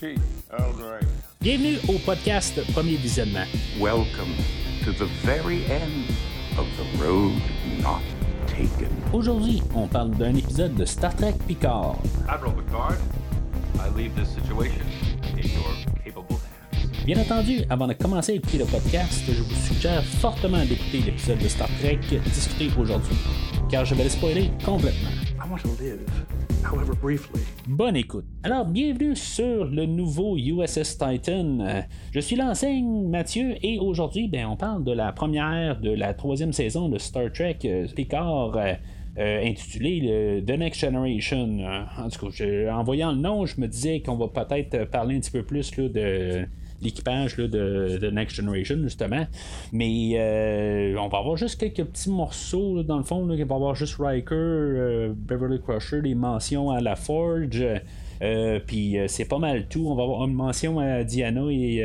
[0.00, 0.16] tea.
[0.50, 1.00] Earl Grey.
[1.42, 3.44] Bienvenue au podcast Premier Visionnement.
[3.78, 4.32] Welcome
[4.84, 6.08] to the very end
[6.56, 7.34] of the road
[7.82, 8.00] not
[8.46, 8.88] taken.
[9.12, 11.98] Aujourd'hui, on parle d'un épisode de Star Trek Picard.
[12.30, 12.96] Admiral Picard,
[13.78, 14.86] I leave this situation
[15.34, 16.36] in your capable
[16.72, 17.04] hands.
[17.04, 21.38] Bien entendu, avant de commencer à écouter le podcast, je vous suggère fortement d'écouter l'épisode
[21.40, 23.16] de Star Trek discuté aujourd'hui,
[23.70, 25.10] car je vais le spoiler complètement.
[25.38, 26.00] I want to live,
[26.64, 27.42] however briefly.
[27.70, 28.24] Bonne écoute.
[28.42, 31.60] Alors, bienvenue sur le nouveau USS Titan.
[31.60, 36.12] Euh, Je suis l'enseigne Mathieu et aujourd'hui, ben, on parle de la première de la
[36.12, 38.56] troisième saison de Star Trek euh, Picard.
[38.56, 38.72] euh,
[39.18, 41.58] euh, intitulé le The Next Generation.
[41.60, 45.16] Euh, En tout cas, en voyant le nom, je me disais qu'on va peut-être parler
[45.16, 46.46] un petit peu plus là, de
[46.82, 49.26] l'équipage de, de Next Generation, justement.
[49.72, 53.26] Mais euh, on va avoir juste quelques petits morceaux, dans le fond.
[53.26, 57.64] Là, va avoir juste Riker, euh, Beverly Crusher, des mentions à la Forge.
[58.22, 59.86] Euh, puis c'est pas mal tout.
[59.86, 61.82] On va avoir une mention à Diana et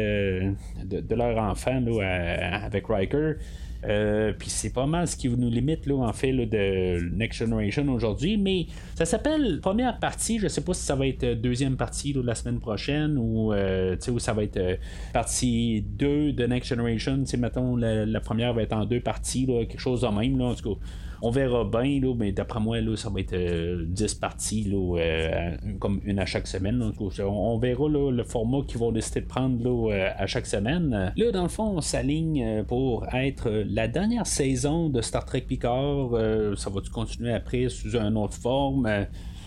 [0.83, 3.35] de, leur enfant là, avec Riker.
[3.83, 7.87] Euh, puis c'est pas mal ce qui nous limite là, en fait de Next Generation
[7.89, 8.37] aujourd'hui.
[8.37, 10.39] Mais ça s'appelle première partie.
[10.39, 14.19] Je sais pas si ça va être deuxième partie la semaine prochaine ou, euh, ou
[14.19, 14.75] ça va être euh,
[15.13, 17.23] partie 2 de Next Generation.
[17.37, 20.41] Mettons la, la première va être en deux parties, quelque chose de même.
[20.41, 20.79] En tout cas,
[21.27, 25.99] on verra bien, mais d'après moi, ça va être euh, 10 parties, là, euh, comme
[26.05, 26.81] une à chaque semaine.
[27.19, 31.11] on, verra le format qu'ils vont décider de prendre euh, à chaque semaine.
[31.15, 35.25] Là, dans le fond, on s'aligne euh, pour être euh, la dernière saison de Star
[35.25, 36.09] Trek Picard.
[36.13, 38.85] Euh, ça va-tu continuer après sous une autre forme?
[38.85, 39.03] Euh,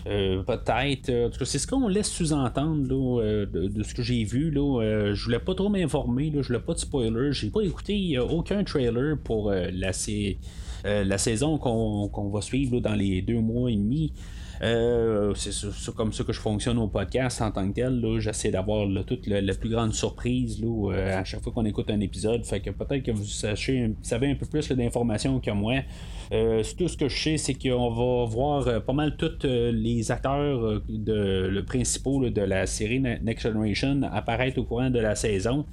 [0.07, 1.09] euh, peut-être.
[1.09, 4.49] euh, En tout cas, c'est ce qu'on laisse sous-entendre euh, de, ce que j'ai vu.
[4.51, 6.31] Là, Euh, je voulais pas trop m'informer.
[6.33, 7.31] Je voulais pas de spoiler.
[7.31, 10.37] J'ai pas écouté euh, aucun trailer pour euh, la, sé-
[10.85, 14.13] euh, la saison qu'on va suivre dans les deux mois et demi.
[14.61, 18.03] Euh, c'est comme ça que je fonctionne au podcast en tant que tel.
[18.19, 21.99] J'essaie d'avoir toute la, plus grande surprise là, euh, à chaque fois qu'on écoute un
[22.01, 22.45] épisode.
[22.45, 25.75] Fait que peut-être que vous savez un peu plus d'informations que moi.
[26.29, 31.47] Tout ce que je sais, c'est qu'on va voir pas mal tous les acteurs de,
[31.49, 35.65] le principaux de la série Ne- Next Generation apparaître au courant de la saison.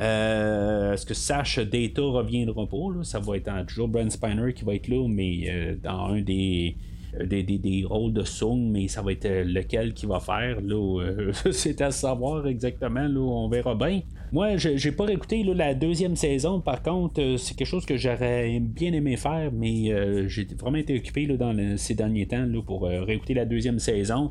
[0.00, 3.02] Euh, ce que sache Data reviendra pas, là.
[3.04, 6.76] ça va être toujours Brent Spiner qui va être là, mais euh, dans un des,
[7.20, 10.18] euh, des, des- des rôles de Sung, mais ça va être euh, lequel qui va
[10.20, 10.58] faire.
[10.66, 14.00] Euh, c'est à savoir exactement, là, on verra bien.
[14.32, 18.58] Moi, j'ai pas réécouté la deuxième saison, par contre, euh, c'est quelque chose que j'aurais
[18.60, 23.02] bien aimé faire, mais euh, j'ai vraiment été occupé dans ces derniers temps pour euh,
[23.02, 24.30] réécouter la deuxième saison.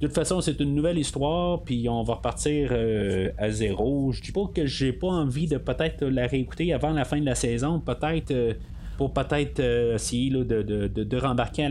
[0.00, 4.12] De toute façon, c'est une nouvelle histoire, puis on va repartir euh, à zéro.
[4.12, 7.26] Je dis pas que j'ai pas envie de peut-être la réécouter avant la fin de
[7.26, 8.54] la saison, peut-être euh,
[8.96, 11.68] pour peut-être euh, essayer là, de, de, de, rembarquer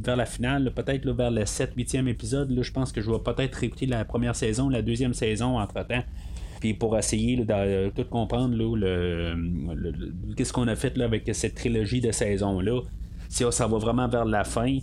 [0.00, 2.52] vers la finale, là, peut-être là, vers le 7-8e épisode.
[2.52, 6.04] Là, je pense que je vais peut-être réécouter la première saison, la deuxième saison entre-temps.
[6.60, 9.34] Puis pour essayer là, de tout comprendre là, le,
[9.74, 12.80] le- qu'est-ce qu'on a fait là, avec cette trilogie de saisons-là.
[13.28, 14.78] Si ça va vraiment vers la fin.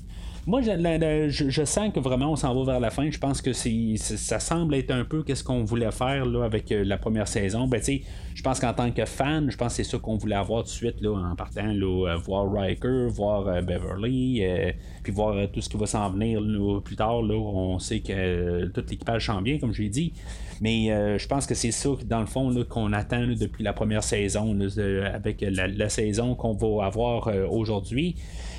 [0.47, 3.09] Moi, je, sens que vraiment on s'en va vers la fin.
[3.11, 6.83] Je pense que ça semble être un peu qu'est-ce qu'on voulait faire là, avec euh,
[6.83, 7.67] la première saison.
[7.67, 10.63] Ben, je pense qu'en tant que fan, je pense que c'est ça qu'on voulait avoir
[10.63, 14.43] tout de suite là, en partant, là, euh, voir Riker, voir euh, Beverly,
[15.03, 16.41] puis voir tout ce qui va s'en venir
[16.83, 17.21] plus tard.
[17.21, 20.13] Là, on sait que tout l'équipage s'en bien, comme j'ai dit.
[20.61, 24.57] Mais je pense que c'est ça, dans le fond, qu'on attend depuis la première saison,
[25.13, 28.15] avec la, saison qu'on va avoir aujourd'hui.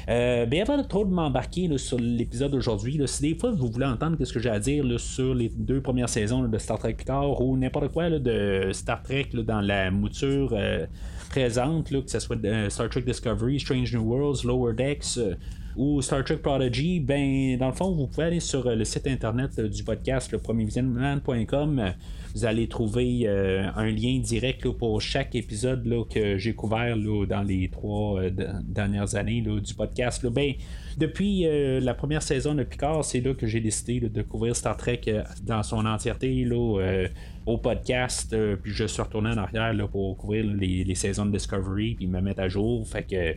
[0.09, 3.87] Euh, ben avant de trop de m'embarquer sur l'épisode d'aujourd'hui, si des fois vous voulez
[3.87, 7.41] entendre ce que j'ai à dire sur les deux premières saisons de Star Trek Picard
[7.41, 10.87] ou n'importe quoi de Star Trek dans la mouture euh,
[11.29, 15.35] présente, que ce soit de Star Trek Discovery, Strange New Worlds, Lower Decks euh,
[15.77, 19.07] ou Star Trek Prodigy, ben dans le fond, vous pouvez aller sur euh, le site
[19.07, 20.39] internet euh, du podcast, le
[22.35, 27.25] Vous allez trouver euh, un lien direct pour chaque épisode là, que j'ai couvert là,
[27.27, 30.27] dans les trois de- dernières années du podcast.
[30.27, 30.53] Ben,
[30.99, 31.47] depuis
[31.81, 35.01] la première saison de Picard, c'est là que j'ai décidé de couvrir Star Trek
[35.43, 36.47] dans son entièreté
[37.47, 38.37] au podcast.
[38.63, 42.21] puis je suis retourné en arrière pour couvrir les, les saisons de Discovery puis me
[42.21, 42.87] mettre à jour.
[42.87, 43.35] Fait que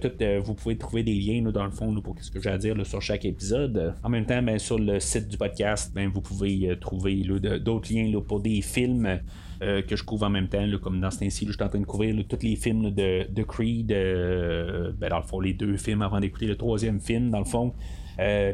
[0.00, 2.58] tout, euh, vous pouvez trouver des liens dans le fond pour ce que j'ai à
[2.58, 3.94] dire sur chaque épisode.
[4.02, 7.22] En même temps, ben, sur le site du podcast, ben, vous pouvez euh, trouver
[7.60, 9.20] d'autres liens pour des films
[9.60, 11.80] euh, que je couvre en même temps, comme dans ce temps-ci, je suis en train
[11.80, 16.02] de couvrir tous les films de, Creed, euh, ben, dans le fond, les deux films
[16.02, 17.74] avant d'écouter le troisième film, dans le fond.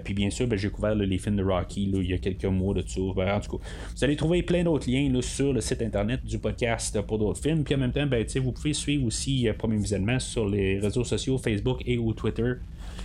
[0.04, 2.74] Puis bien sûr, ben, j'ai couvert les films de Rocky il y a quelques mois
[2.74, 3.64] de tout ben, en tout cas,
[3.96, 7.64] vous allez trouver plein d'autres liens sur le site internet du podcast pour d'autres films.
[7.64, 11.38] Puis en même temps, ben, vous pouvez suivre aussi Premier Visionnement sur les réseaux sociaux
[11.38, 12.54] Facebook et ou Twitter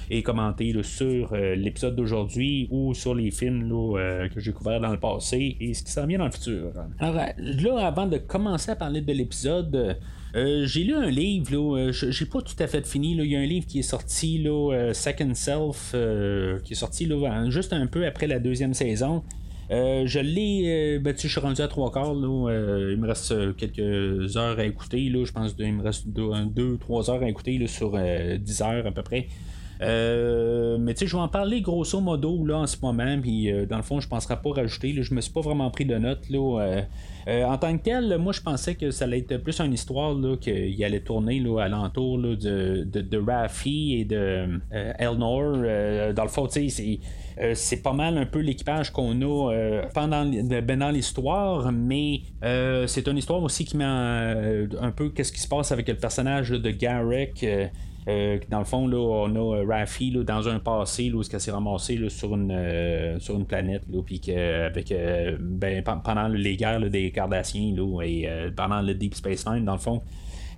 [0.09, 4.91] et commenter sur euh, l'épisode d'aujourd'hui ou sur les films euh, que j'ai couverts dans
[4.91, 6.71] le passé et ce qui s'en vient dans le futur.
[6.99, 9.97] Alors là, avant de commencer à parler de l'épisode,
[10.35, 13.15] euh, j'ai lu un livre, là, j'ai pas tout à fait fini.
[13.15, 13.23] Là.
[13.23, 15.95] Il y a un livre qui est sorti, là, Second Self,
[16.63, 19.23] qui est sorti là, juste un peu après la deuxième saison.
[19.69, 20.99] je l'ai.
[20.99, 22.13] Ben, je suis rendu à trois quarts.
[22.13, 25.09] il me reste quelques heures à écouter.
[25.09, 28.91] Là, je pense qu'il me reste deux, trois heures à écouter sur 10 heures à
[28.91, 29.27] peu près.
[29.81, 33.51] Euh, mais tu sais, je vais en parler grosso modo là en ce moment, puis
[33.51, 34.91] euh, dans le fond, je ne penserai pas rajouter.
[34.91, 36.29] Là, je me suis pas vraiment pris de notes.
[36.29, 36.83] Là,
[37.27, 40.15] euh, en tant que tel, moi je pensais que ça allait être plus une histoire
[40.41, 46.13] qu'il allait tourner là, alentour là, de, de, Raffi et de Elnor.
[46.13, 46.99] dans le fond, tu sais,
[47.53, 53.17] c'est pas mal un peu l'équipage qu'on a pendant ben, dans l'histoire, mais c'est une
[53.17, 57.45] histoire aussi qui met un peu qu'est-ce qui se passe avec le personnage de Garrick.
[58.09, 61.51] Euh, dans le fond, là, on a euh, Raffi dans un passé où elle s'est
[61.51, 64.93] ramassée sur, une, euh, sur une planète, puis avec,
[65.39, 70.01] ben, pendant les guerres des Cardassiens et pendant le Deep Space Nine, dans le fond,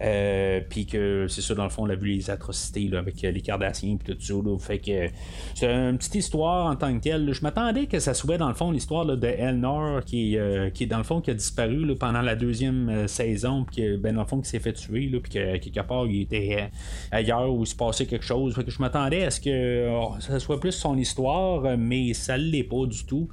[0.02, 3.24] euh, puis que c'est ça, dans le fond, on a vu les atrocités là, avec
[3.24, 4.66] euh, les Cardassiens et tout ça.
[4.66, 5.10] fait que
[5.54, 7.32] c'est une petite histoire en tant que telle.
[7.34, 10.98] Je m'attendais que ça soit dans le fond l'histoire de Elnor qui, euh, qui dans
[10.98, 14.50] le fond qui a disparu pendant la deuxième saison, puis ben, dans le fond qui
[14.50, 16.70] s'est fait tuer, puis que quelque part il était
[17.12, 18.56] ailleurs où il se passait quelque chose.
[18.56, 22.38] Fait que je m'attendais à ce que oh, ça soit plus son histoire, mais ça
[22.38, 23.30] ne l'est pas du tout.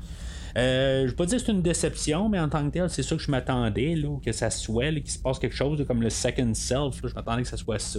[0.57, 3.03] Euh, je vais pas dire que c'est une déception, mais en tant que tel, c'est
[3.03, 6.55] ça que je m'attendais, que ça soit, qu'il se passe quelque chose comme le second
[6.55, 7.01] self.
[7.05, 7.99] je m'attendais que ça soit ça.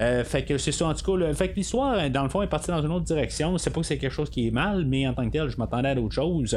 [0.00, 1.34] Euh, fait que c'est ça, en tout cas.
[1.34, 3.56] fait que l'histoire, dans le fond, est partie dans une autre direction.
[3.58, 5.56] C'est pas que c'est quelque chose qui est mal, mais en tant que tel, je
[5.56, 6.56] m'attendais à d'autres choses.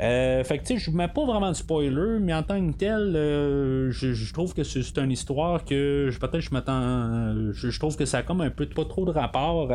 [0.00, 2.76] Euh, fait que tu sais, je mets pas vraiment de spoiler, mais en tant que
[2.76, 7.52] tel, euh, je, trouve que c'est une histoire que peut-être je m'attends.
[7.52, 9.70] Je, trouve que ça a comme un peu pas trop de rapport.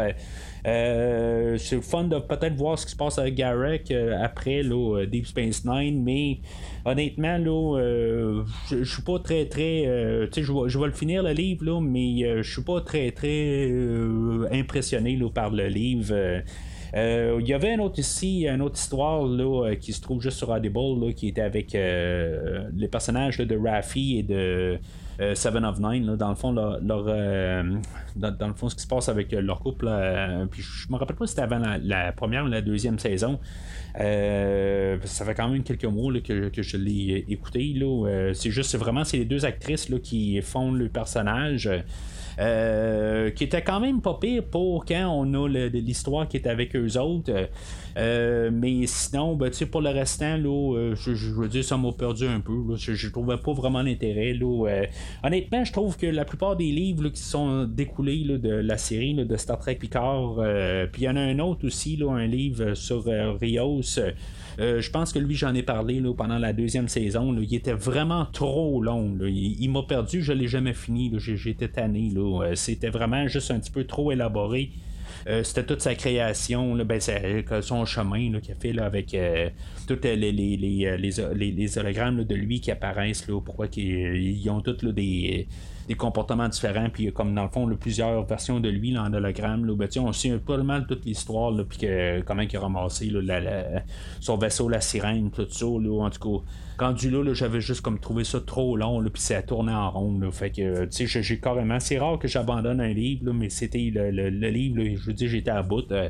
[0.66, 5.66] c'est fun de peut-être voir ce qui se passe avec Garrick après là, Deep Space
[5.66, 6.40] Nine, mais
[6.86, 9.84] honnêtement, là, je suis pas très très.
[10.32, 14.48] sais, je vais le finir le livre, là, mais je suis pas très, très euh,
[14.52, 16.14] impressionné par le livre.
[16.96, 20.22] Euh, il y avait un autre ici, une autre histoire là, euh, qui se trouve
[20.22, 24.80] juste sur Audible, qui était avec les personnages de Raffi et de
[25.34, 26.16] Seven of Nine.
[26.16, 29.90] dans le fond, leur, dans, le fond, ce qui se passe avec leur couple.
[30.50, 33.40] puis je me rappelle pas si c'était avant la, première ou la deuxième saison.
[33.98, 37.76] Ça fait quand même quelques mois que, que, je l'ai écouté.
[38.34, 41.70] c'est juste, vraiment, c'est les deux actrices là, qui font le personnage.
[42.40, 46.76] Euh, qui était quand même pas pire pour quand on a l'histoire qui est avec
[46.76, 47.50] eux autres.
[47.98, 52.28] Euh, mais sinon, ben, pour le restant, là, euh, je, veux dire, ça m'a perdu
[52.28, 52.54] un peu.
[52.76, 54.38] Je, je, trouvais pas vraiment l'intérêt.
[55.24, 59.38] honnêtement, je trouve que la plupart des livres qui sont découlés de la série de
[59.38, 60.36] Star Trek Picard,
[60.92, 63.82] puis il y en a un autre aussi, un livre sur Rios.
[64.58, 67.36] Je pense que lui, j'en ai parlé pendant la deuxième saison.
[67.40, 69.18] il était vraiment trop long.
[69.22, 71.14] Il, m'a perdu, je l'ai jamais fini.
[71.18, 72.12] J'étais tanné.
[72.18, 74.72] Euh, c'était vraiment juste un petit peu trop élaboré.
[75.28, 77.02] Euh, c'était toute sa création, ben,
[77.62, 79.50] son chemin qu'il a fait avec euh,
[79.88, 83.24] tous les, les, hologrammes de lui qui apparaissent.
[83.24, 85.48] pourquoi ils, ont tous des,
[85.96, 86.90] comportements différents.
[86.90, 89.66] Puis comme dans le fond, plusieurs versions de lui en hologramme.
[89.76, 91.54] Ben, on sait pas mal toute l'histoire.
[91.68, 91.88] Puis
[92.26, 93.12] comment il a ramassé
[94.20, 95.66] son vaisseau, la sirène, tout ça.
[95.66, 96.46] en tout cas
[96.80, 100.20] Rendu là, j'avais juste comme trouvé ça trop long, puis ça tourné en rond.
[100.32, 101.80] fait que, tu sais, j'ai carrément.
[101.80, 105.64] C'est rare que j'abandonne un livre, mais c'était le, livre, je veux dire, j'étais à
[105.64, 105.92] bout.
[105.92, 106.10] Euh,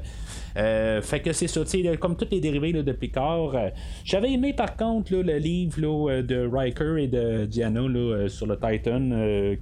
[0.57, 3.55] euh, fait que c'est ça, tu comme tous les dérivés de Picard.
[3.55, 3.69] Euh,
[4.03, 9.10] j'avais aimé par contre le livre de Riker et de Diana sur le Titan,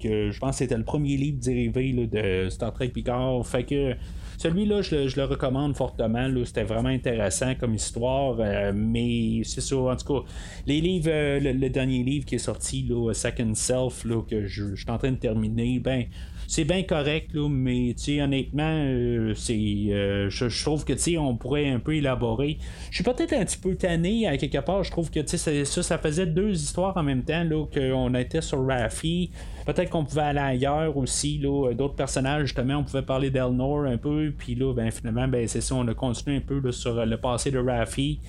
[0.05, 3.45] je pense que c'était le premier livre dérivé de Star Trek Picard.
[3.45, 3.95] Fait que
[4.37, 6.29] celui-là, je, le recommande fortement.
[6.45, 8.37] C'était vraiment intéressant comme histoire.
[8.39, 10.27] Euh, mais c'est ça, en tout cas,
[10.65, 14.97] les livres, euh, le, dernier livre qui est sorti, Second Self, que je, suis en
[14.97, 16.05] train de terminer, ben
[16.47, 21.95] c'est bien correct, là, mais honnêtement, euh, c'est, je, trouve que on pourrait un peu
[21.95, 22.57] élaborer.
[22.89, 24.83] Je suis peut-être un petit peu tanné à quelque part.
[24.83, 28.65] Je trouve que ça, ça faisait deux histoires en même temps, là, qu'on était sur
[28.65, 29.31] Raffi.
[29.65, 33.97] Peut-être qu'on pouvait aller ailleurs aussi, là, d'autres personnages, justement, on pouvait parler d'Elnor un
[33.97, 37.17] peu, puis là, ben, finalement, ben, c'est ça, on a continué un peu sur le
[37.17, 38.19] passé de Raffi.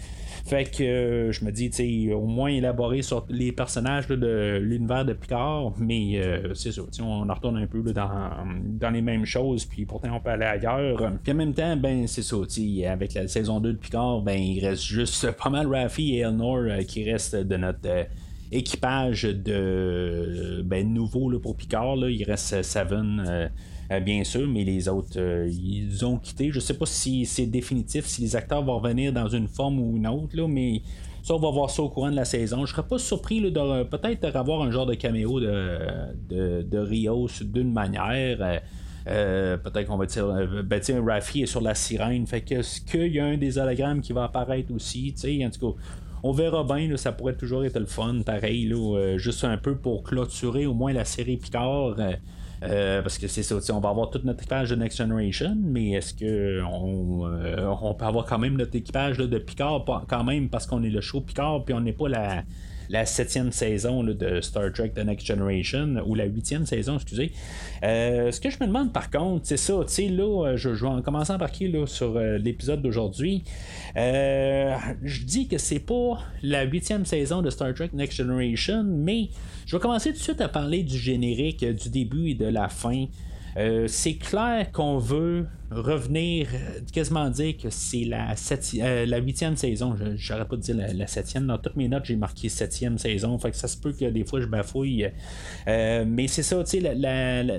[0.46, 4.60] Fait que euh, je me dis, tu sais, au moins élaborer sur les personnages de
[4.62, 8.08] l'univers de Picard, mais euh, c'est ça, on en retourne un peu dans,
[8.64, 11.12] dans les mêmes choses, puis pourtant on peut aller ailleurs.
[11.24, 12.36] Puis en même temps, ben c'est ça,
[12.88, 16.78] avec la saison 2 de Picard, ben il reste juste pas mal Raffi et Elnor
[16.86, 18.06] qui restent de notre
[18.52, 21.96] équipage de ben, nouveau pour Picard.
[21.96, 22.08] Là.
[22.08, 23.50] Il reste Seven.
[23.92, 26.50] Euh, bien sûr, mais les autres, euh, ils ont quitté.
[26.50, 29.96] Je sais pas si c'est définitif, si les acteurs vont revenir dans une forme ou
[29.96, 30.82] une autre, là, mais
[31.22, 32.66] ça, on va voir ça au courant de la saison.
[32.66, 37.72] Je serais pas surpris de peut-être avoir un genre de caméo de, de, Rios d'une
[37.72, 38.60] manière.
[39.08, 40.26] Euh, peut-être qu'on va dire,
[40.64, 42.26] ben, Raffi est sur la sirène.
[42.26, 45.14] Fait que ce qu'il y a un des hologrammes qui va apparaître aussi,
[45.44, 45.78] en tout cas,
[46.22, 48.72] on verra bien, ça pourrait toujours être le fun, pareil,
[49.16, 51.96] juste un peu pour clôturer au moins la série Picard.
[52.60, 56.14] Parce que c'est ça, on va avoir tout notre équipage de Next Generation, mais est-ce
[56.14, 59.84] que on, euh, on, peut avoir quand même notre équipage de Picard?
[60.08, 62.42] Quand même parce qu'on est le show Picard puis on n'est pas la
[62.88, 67.32] la septième saison de Star Trek The Next Generation, ou la huitième saison, excusez.
[67.82, 70.84] Euh, ce que je me demande par contre, c'est ça, tu sais, là, je, je,
[70.84, 73.44] vais en commencer à embarquer là, sur l'épisode d'aujourd'hui.
[73.94, 79.28] je dis que c'est pas la huitième saison de Star Trek Next Generation, mais
[79.66, 82.68] je vais commencer tout de suite à parler du générique, du début et de la
[82.68, 83.06] fin.
[83.56, 89.56] Euh, c'est clair qu'on veut revenir, euh, quasiment dire que c'est la, euh, la huitième
[89.56, 89.96] saison.
[90.16, 91.46] J'arrête pas de dire la, septième.
[91.46, 93.38] Dans toutes mes notes, j'ai marqué septième saison.
[93.38, 95.10] Fait que ça se peut que des fois je bafouille.
[95.66, 97.58] mais c'est ça, tu sais, la,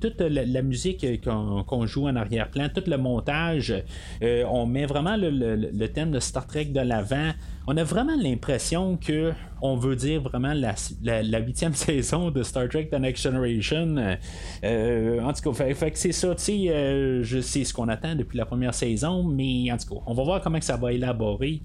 [0.00, 3.74] toute la, musique qu'on joue en arrière-plan, tout le montage,
[4.22, 7.32] on met vraiment le, thème de Star Trek de l'avant
[7.70, 12.88] on a vraiment l'impression que on veut dire vraiment la huitième saison de Star Trek
[12.90, 14.16] The Next Generation.
[14.64, 17.88] Euh, en tout cas, fait, que c'est ça, tu sais, euh, je sais ce qu'on
[17.88, 20.92] attend depuis la première saison, mais en tout cas, on va voir comment ça va
[20.92, 21.60] élaborer.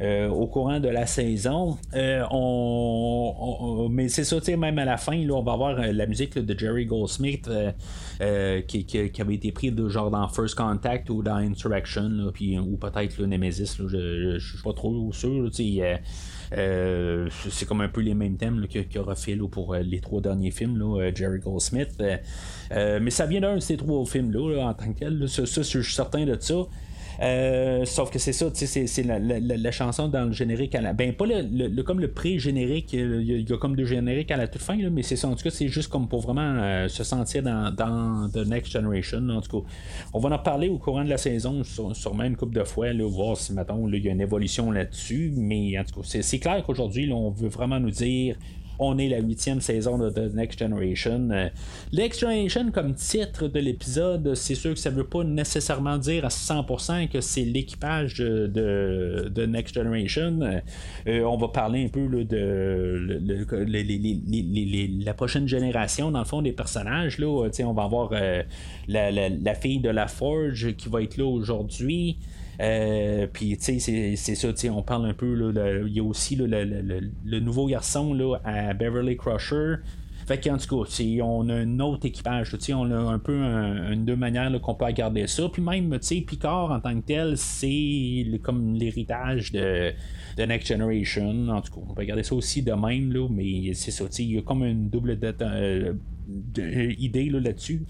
[0.00, 1.76] Euh, au courant de la saison.
[2.30, 6.56] on, mais c'est ça, même à la fin, là, on va avoir la musique de
[6.56, 7.50] Jerry Goldsmith
[8.68, 12.76] qui, qui, avait été pris de genre dans First Contact ou dans Insurrection, puis, ou
[12.76, 15.50] peut-être le Nemesis, je ne suis pas trop sûr.
[16.56, 20.50] Euh, c'est comme un peu les mêmes thèmes qu'il aura fait pour les trois derniers
[20.50, 21.90] films, là, Jerry Goldsmith.
[22.70, 25.26] mais ça vient d'un de ces trois films-là en tant que tel.
[25.26, 26.54] Je suis certain de ça.
[27.20, 30.92] Euh, sauf que c'est ça, c'est la, la, chanson dans le générique à la.
[30.92, 34.62] Ben, pas le, comme le pré-générique, il y, a comme deux génériques à la toute
[34.62, 35.28] fin, mais c'est ça.
[35.28, 38.72] En tout cas, c'est juste comme pour vraiment euh, se sentir dans, dans The Next
[38.72, 39.28] Generation.
[39.30, 39.68] En tout cas,
[40.14, 43.04] on va en parler au courant de la saison, sûrement une couple de fois, là,
[43.08, 45.32] voir si, mettons, il y a une évolution là-dessus.
[45.36, 48.36] Mais en tout cas, c'est clair qu'aujourd'hui, on veut vraiment nous dire
[48.78, 51.30] on est la huitième saison de The Next Generation.
[51.30, 51.48] Euh,
[51.92, 56.24] Next Generation, comme titre de l'épisode, c'est sûr que ça ne veut pas nécessairement dire
[56.24, 60.40] à 100% que c'est l'équipage de, Next Generation.
[61.06, 63.18] Euh, on va parler un peu de
[65.04, 67.18] la prochaine génération, dans le fond, des personnages.
[67.20, 68.42] On va avoir euh,
[68.86, 72.16] la, fille de la Forge qui va être là aujourd'hui.
[72.60, 75.52] Euh, puis, tu sais, c'est ça, on parle un peu,
[75.86, 79.76] il y a aussi le, nouveau garçon là, à Beverly Crusher.
[80.26, 84.16] Fait qu'en tout cas, on a un autre équipage, on a un peu une deux
[84.16, 85.48] manières qu'on peut regarder ça.
[85.48, 89.94] Puis même, tu sais, Picard en tant que tel, c'est comme l'héritage de,
[90.36, 91.48] de, Next Generation.
[91.48, 94.32] En tout cas, on peut regarder ça aussi de même, là, mais c'est ça, il
[94.32, 95.94] y a comme une double dette, euh,
[96.98, 97.86] idée là-dessus.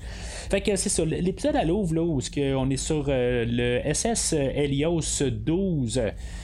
[0.50, 2.20] fait que c'est ça, l'épisode à Louvre, là, où
[2.56, 6.00] on est sur euh, le SS Helios 12,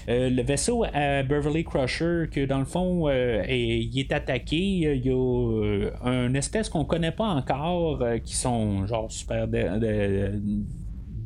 [0.08, 4.56] euh, le vaisseau à Beverly Crusher, que dans le fond, euh, il est attaqué.
[4.56, 10.32] Il y a un espèce qu'on connaît pas encore, qui sont genre super de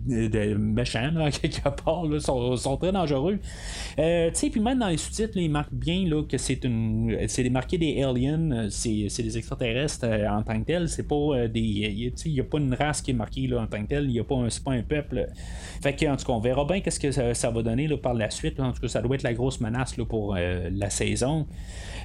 [0.09, 3.39] méchants, là, quelque part, là, sont, très dangereux.
[3.99, 7.17] Euh, tu sais, puis même dans les sous-titres, ils marquent bien là, que c'est une.
[7.29, 10.89] C'est marqué des aliens, euh, c'est, des extraterrestres euh, en tant que tel.
[10.89, 12.13] C'est pas des.
[12.25, 14.05] Il n'y a pas une race qui est marquée là, en tant que tel.
[14.05, 15.27] Il n'y a pas un, pas un peuple.
[15.83, 18.15] Fait que, en tout cas, on verra bien qu'est-ce que ça, va donner là, par
[18.15, 18.61] la suite.
[18.61, 21.47] En tout cas, ça doit être la grosse menace là, pour la saison.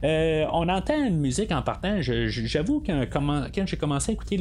[0.03, 2.01] on entend une musique en partant.
[2.01, 4.37] j'avoue que quand j'ai commencé à écouter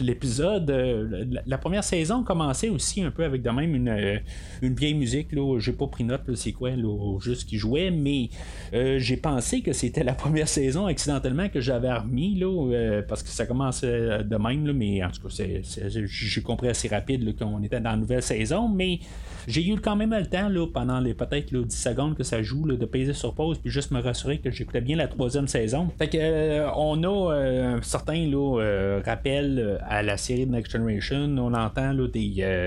[0.00, 4.18] l'épisode, la, la, première saison commençait aussi un peu avec de même une, euh,
[4.62, 5.32] une vieille musique.
[5.32, 8.30] Là, j'ai pas pris note, c'est quoi, là, juste qui jouait, mais
[8.74, 13.22] euh, j'ai pensé que c'était la première saison accidentellement que j'avais remis, là, euh, parce
[13.22, 17.62] que ça commençait de même, là, mais en tout cas, j'ai compris assez rapide qu'on
[17.62, 19.00] était dans la nouvelle saison, mais
[19.46, 22.66] j'ai eu quand même le temps, là, pendant les peut-être 10 secondes que ça joue,
[22.66, 25.88] de peser sur pause, puis juste me rassurer que j'écoutais bien la troisième saison.
[25.98, 31.54] Fait que, on a un certain là, rappel à la série de Next Generation, on
[31.54, 32.57] entend là, des euh,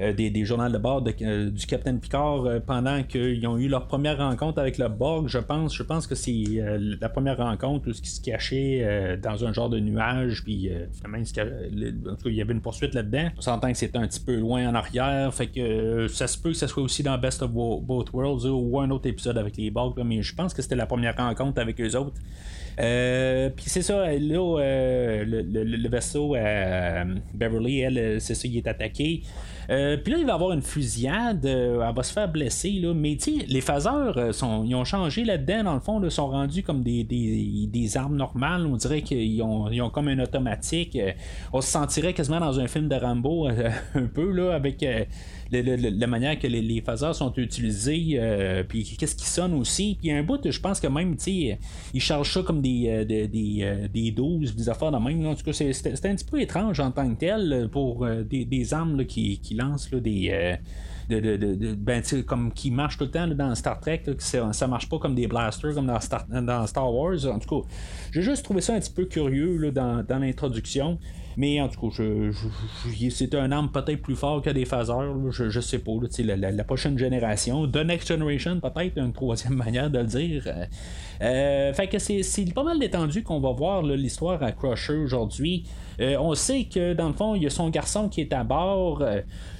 [0.00, 4.58] des, des, journaux de bord du Capitaine Picard pendant qu'ils ont eu leur première rencontre
[4.58, 5.74] avec le Borg, je pense.
[5.74, 6.44] Je pense que c'est
[7.00, 11.24] la première rencontre où ce qui se cachait dans un genre de nuage, puis finalement,
[11.72, 13.30] il y avait une poursuite là-dedans.
[13.36, 16.50] On s'entend que c'était un petit peu loin en arrière, fait que ça se peut
[16.50, 19.70] que ce soit aussi dans Best of Both Worlds ou un autre épisode avec les
[19.70, 22.20] Borg, mais je pense que c'était la première rencontre avec eux autres.
[22.78, 28.66] Euh, puis c'est ça, là, euh, le, vaisseau euh, Beverly, elle, c'est ça, il est
[28.66, 29.22] attaqué.
[29.68, 32.92] puis là, il va avoir une fusillade, elle va se faire blesser, là.
[32.92, 36.62] mais tu les phaseurs, sont, ils ont changé là-dedans, dans le fond, ils sont rendus
[36.62, 38.66] comme des, des, armes normales.
[38.66, 40.98] On dirait qu'ils ont, ils ont comme un automatique.
[41.52, 43.48] on se sentirait quasiment dans un film de Rambo,
[43.94, 44.84] un peu, là, avec
[45.50, 49.96] la manière que les, les sont utilisés, euh, puis qu'est-ce qui sonne aussi.
[50.00, 51.56] Puis un bout, je pense que même, tu
[51.94, 55.26] ils chargent ça comme des, euh, des, des, euh, des 12, des affaires de même.
[55.26, 58.74] En tout cas, c'est un petit peu étrange en tant que tel pour des, des,
[58.74, 60.56] armes qui, qui, lancent des.
[61.08, 64.66] De, de, ben, comme qui marchent tout le temps dans Star Trek, là, ça, ça
[64.66, 67.24] marche pas comme des blasters comme dans Star, dans Star Wars.
[67.26, 67.68] En tout cas,
[68.10, 70.98] j'ai juste trouvé ça un petit peu curieux là, dans, dans l'introduction.
[71.36, 72.32] Mais en tout cas, je,
[73.10, 75.14] c'est un arme peut-être plus fort que des phaseurs.
[75.30, 75.92] je, je sais pas.
[76.18, 80.44] la, prochaine génération, The Next Generation, peut-être une troisième manière de le dire.
[80.46, 80.64] Euh,
[81.22, 85.64] euh, fait que c'est, pas mal détendu qu'on va voir l'histoire à Crusher aujourd'hui.
[86.00, 88.44] Euh, on sait que dans le fond, il y a son garçon qui est à
[88.44, 89.04] bord.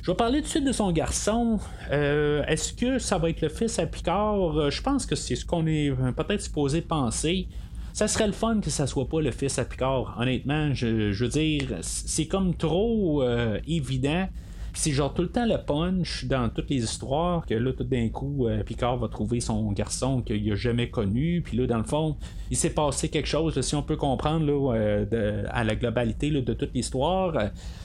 [0.02, 1.58] je vais parler tout de suite de son garçon.
[1.90, 4.70] est-ce que ça va être le fils à Picard?
[4.70, 7.48] Je pense que c'est ce qu'on est peut-être supposé penser
[7.96, 10.18] ça serait le fun que ça soit pas le fils à Picard.
[10.20, 14.28] Honnêtement, je, veux dire, c'est comme trop euh, évident.
[14.74, 18.10] C'est genre tout le temps le punch dans toutes les histoires que là, tout d'un
[18.10, 21.40] coup, euh, Picard va trouver son garçon qu'il a jamais connu.
[21.40, 22.18] Puis là, dans le fond,
[22.50, 26.52] il s'est passé quelque chose, si on peut comprendre là, euh, à la globalité de
[26.52, 27.32] toute l'histoire.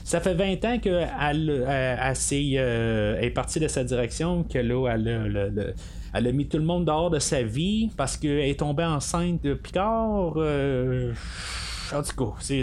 [0.04, 1.08] Ça fait 20 ans qu'elle
[3.18, 5.74] est partie de sa direction, que là, elle
[6.14, 9.42] elle a mis tout le monde dehors de sa vie parce qu'elle est tombée enceinte
[9.42, 10.34] de Picard.
[10.36, 11.12] Euh,
[11.94, 12.62] en tout cas, c'est,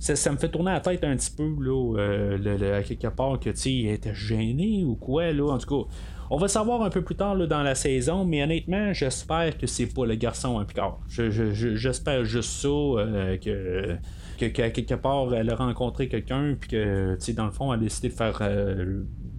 [0.00, 3.50] ça, me fait tourner la tête un petit peu, là, euh, à quelque part que,
[3.50, 5.90] tu était gêné ou quoi, là, en tout cas.
[6.30, 9.86] On va savoir un peu plus tard dans la saison, mais honnêtement, j'espère que c'est
[9.86, 10.98] pas le garçon à Picard.
[11.08, 13.96] j'espère juste ça, euh, que,
[14.38, 18.08] que, quelque part, elle a rencontré quelqu'un, puis que, dans le fond, elle a décidé
[18.08, 18.40] de faire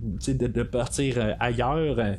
[0.01, 2.13] de, partir euh, ailleurs, euh,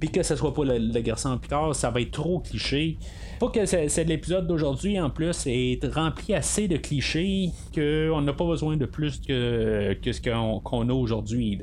[0.00, 2.98] puis que ce soit pas le, garçon en Picard, ça va être trop cliché.
[3.38, 8.44] Faut que c'est, l'épisode d'aujourd'hui en plus est rempli assez de clichés qu'on n'a pas
[8.44, 11.60] besoin de plus que, ce qu'on, a aujourd'hui.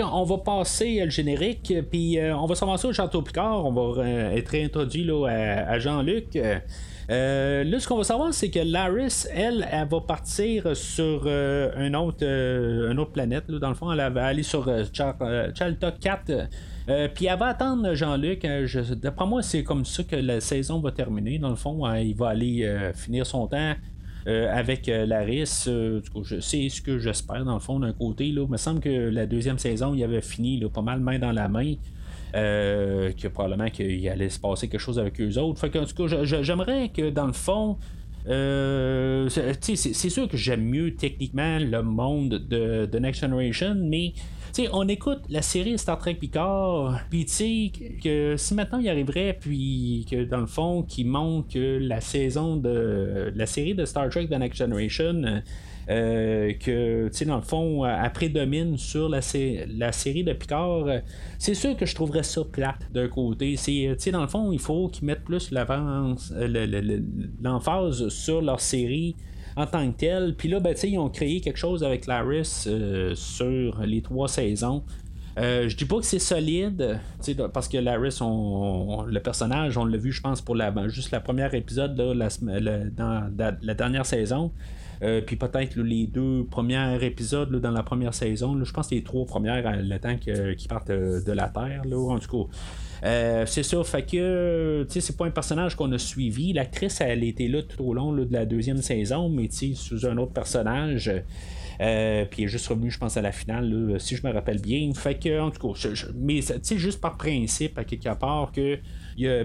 [0.00, 4.08] On va passer le générique, puis euh, on va s'avancer au Château Picard, on va
[4.08, 6.38] être introduit là, à, Jean-Luc.
[7.10, 11.72] Euh, là, ce qu'on va savoir, c'est que Laris, elle, elle va partir sur euh,
[11.76, 13.50] un autre, euh, une autre planète.
[13.50, 16.48] dans le fond, elle va aller sur Chalta 4.
[17.14, 18.46] Puis elle va attendre Jean-Luc.
[19.02, 21.38] D'après moi, c'est comme ça que la saison va terminer.
[21.38, 23.74] Dans le fond, il va aller finir son temps.
[24.26, 28.32] avec Laris, c'est ce que j'espère dans le fond d'un côté.
[28.32, 28.44] Là.
[28.44, 31.48] Il me semble que la deuxième saison, il avait fini pas mal main dans la
[31.48, 31.74] main.
[32.36, 35.58] Euh, que probablement qu'il allait se passer quelque chose avec eux autres.
[35.58, 37.76] Fait que, en tout cas, j'aimerais que dans le fond,
[38.28, 44.12] euh, c'est sûr que j'aime mieux techniquement le monde de, de Next Generation, mais
[44.72, 49.36] on écoute la série Star Trek Picard, puis tu sais, que si maintenant il arriverait,
[49.38, 54.26] puis que dans le fond, qui montre la saison de la série de Star Trek
[54.26, 55.42] The Next Generation
[55.90, 59.20] euh, que, tu sais, dans le fond, elle prédomine sur la,
[59.68, 60.98] la série de Picard, euh,
[61.38, 63.56] c'est sûr que je trouverais ça plate d'un côté.
[63.56, 67.00] C'est, tu sais, dans le fond, il faut qu'ils mettent plus l'avance, euh,
[67.42, 69.16] l'emphase sur leur série
[69.56, 70.34] en tant que telle.
[70.36, 72.68] Puis là, ben, ils ont créé quelque chose avec Laris
[73.14, 74.82] sur les trois saisons.
[75.36, 76.98] je dis pas que c'est solide,
[77.52, 81.54] parce que Laris, le personnage, on l'a vu, je pense, pour la, juste la première
[81.54, 82.28] épisode là,
[83.62, 84.52] la, dernière saison.
[85.02, 88.62] Euh, puis peut-être les deux premiers épisodes dans la première saison.
[88.62, 91.82] je pense les trois premières, euh, le temps qu'ils partent euh, de la Terre.
[91.86, 92.48] En tout
[93.02, 93.46] cas.
[93.46, 96.52] c'est ça, fait que c'est pas un personnage qu'on a suivi.
[96.52, 100.32] L'actrice, elle était là tout au long de la deuxième saison, mais sous un autre
[100.32, 101.10] personnage.
[101.78, 104.92] puis elle est juste revenu, je pense, à la finale, si je me rappelle bien.
[104.94, 106.40] Fait que, en tout cas, mais
[106.76, 108.78] juste par principe, à quelque part, que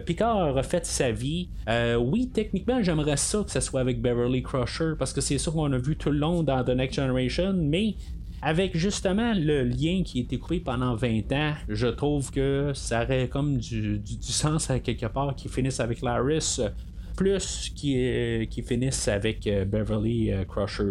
[0.06, 1.50] Picard a refait sa vie.
[1.68, 5.52] Euh, oui, techniquement, j'aimerais ça que ce soit avec Beverly Crusher parce que c'est ça
[5.52, 7.96] qu'on a vu tout le long dans The Next Generation, mais
[8.42, 13.28] avec justement le lien qui a été pendant 20 ans, je trouve que ça aurait
[13.28, 16.60] comme du, sens à quelque part qui finisse avec Laris
[17.16, 20.84] plus qu'ils qui finissent avec Beverly Crusher.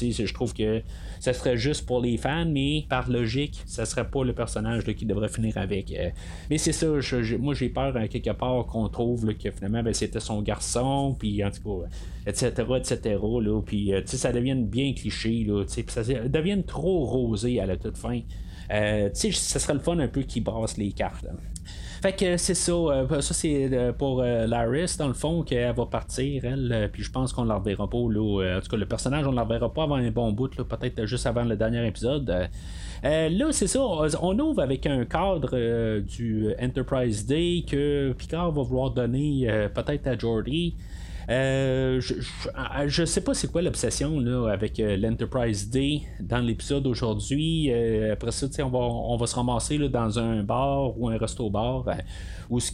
[0.00, 0.80] Je trouve que
[1.22, 5.06] ça serait juste pour les fans, mais par logique, ça serait pas le personnage qui
[5.06, 5.94] devrait finir avec.
[6.50, 6.88] mais c'est ça,
[7.38, 11.44] moi j'ai peur à quelque part qu'on trouve que finalement ben, c'était son garçon, puis
[11.44, 11.86] en tout cas,
[12.26, 13.20] etc., etc.
[13.40, 17.98] Là, puis ça devienne bien cliché, là, puis ça devienne trop rosé à la toute
[17.98, 18.18] fin.
[18.72, 21.26] Euh, ça serait le fun un peu qui brasse les cartes.
[22.02, 22.72] Fait que c'est ça.
[22.72, 26.90] Euh, ça, c'est euh, pour Laris, dans le fond, qu'elle va partir, elle.
[26.92, 27.96] puis je pense qu'on ne la reverra pas.
[27.96, 30.48] Là, en tout cas, le personnage, on ne la reverra pas avant un bon bout,
[30.48, 32.48] peut-être juste avant le dernier épisode.
[33.04, 33.80] là, c'est ça,
[34.20, 40.18] on ouvre avec un cadre du Enterprise Day que Picard va vouloir donner peut-être à
[40.18, 40.74] Jordy.
[41.28, 47.70] Euh, je, sais pas c'est quoi l'obsession avec euh, l'Enterprise D dans l'épisode d'aujourd'hui.
[47.70, 51.84] Euh, après ça, on va, on va se ramasser dans un bar ou un resto-bar
[52.50, 52.72] où ce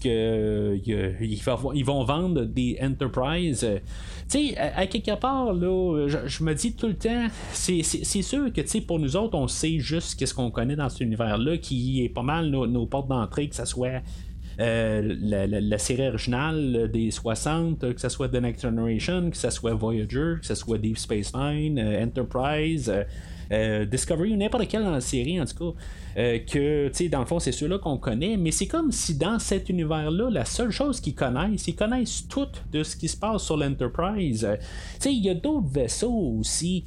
[1.74, 3.66] ils, vont vendre des Enterprise.
[4.56, 9.16] à, quelque part, là, je, me dis tout le temps, c'est, sûr que pour nous
[9.16, 12.66] autres, on sait juste qu'est-ce qu'on connaît dans cet univers-là, qui est pas mal nos,
[12.66, 14.02] nos portes d'entrée, que ce soit
[14.61, 19.75] euh, la, série originale des 60, que ce soit The Next Generation, que ce soit
[19.75, 22.92] Voyager, que ce soit Deep Space Nine, euh, Enterprise.
[23.51, 27.21] Euh, Discovery ou n'importe quelle dans la série en tout cas que tu sais dans
[27.21, 30.71] le fond c'est ceux-là qu'on connaît mais c'est comme si dans cet univers-là la seule
[30.71, 35.14] chose qu'ils connaissent ils connaissent tout de ce qui se passe sur l'Enterprise tu sais
[35.14, 36.85] il y a d'autres vaisseaux aussi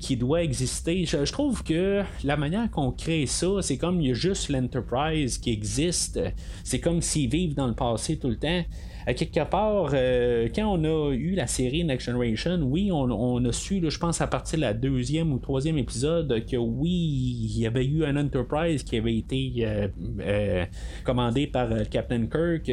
[0.00, 1.04] qui doit exister.
[1.04, 5.38] Je, trouve que la manière qu'on crée ça, c'est comme il y a juste l'Enterprise
[5.38, 6.20] qui existe.
[6.64, 8.64] C'est comme s'ils vivent dans le passé tout le temps.
[9.06, 13.52] À quelque part, euh, quand on a eu la série Next Generation, oui, on, a
[13.52, 17.66] su, je pense à partir de la deuxième ou troisième épisode, que oui, il y
[17.66, 19.88] avait eu un Enterprise qui avait été euh,
[20.20, 20.64] euh,
[21.02, 22.70] commandé par Captain Kirk.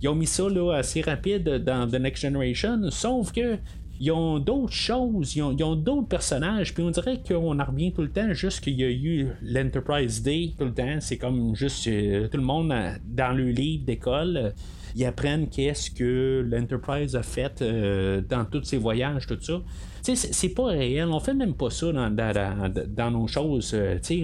[0.00, 3.58] ils ont mis ça assez rapide dans The Next Generation, sauf que
[4.00, 8.02] ils ont d'autres choses, ils ont, d'autres personnages, puis on dirait qu'on en revient tout
[8.02, 11.00] le temps, juste qu'il y a eu l'Enterprise Day tout le temps.
[11.00, 14.36] C'est comme juste euh, tout le monde dans le livre d'école.
[14.36, 14.50] Euh,
[14.96, 19.60] ils apprennent qu'est-ce que l'Enterprise a fait euh, dans tous ses voyages, tout ça.
[20.04, 22.14] C'est pas réel, on fait même pas ça dans,
[22.88, 23.74] dans, nos choses.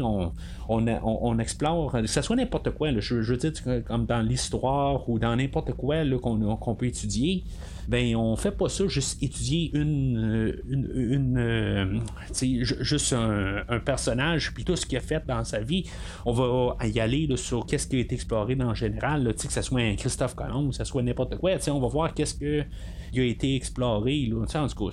[0.03, 0.33] on,
[0.69, 3.53] on, on, explore, que ce soit n'importe quoi, je, veux dire,
[3.87, 7.45] comme dans l'histoire ou dans n'importe quoi qu'on peut étudier
[7.91, 11.99] ben on fait pas ça juste étudier une, euh, une, euh,
[12.33, 15.85] juste un, personnage puis tout ce qu'il a fait dans sa vie.
[16.25, 19.63] On va y aller sur qu'est-ce qui a été exploré dans le général que ce
[19.63, 22.63] soit un Christophe Colomb que ce soit n'importe quoi on va voir qu'est-ce que
[23.13, 24.93] il a été exploré en tout cas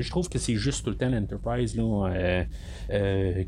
[0.00, 2.44] je trouve que c'est juste tout le temps l'Enterprise là,
[2.90, 3.44] euh,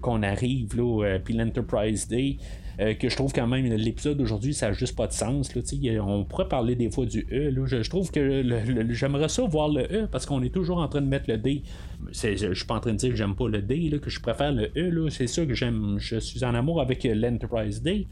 [0.00, 2.38] qu'on arrive là, puis l'Enterprise Day
[2.80, 5.54] euh, que je trouve quand même l'épisode d'aujourd'hui, ça n'a juste pas de sens.
[5.54, 5.62] Là,
[6.02, 7.52] on pourrait parler des fois du E.
[7.66, 8.42] Je, trouve que
[8.90, 11.62] j'aimerais ça voir le E parce qu'on est toujours en train de mettre le D.
[12.10, 14.20] Je ne suis pas en train de dire que j'aime pas le D, que je
[14.20, 15.10] préfère le E.
[15.10, 15.96] C'est sûr que j'aime.
[15.98, 18.06] Je suis en amour avec l'Enterprise D.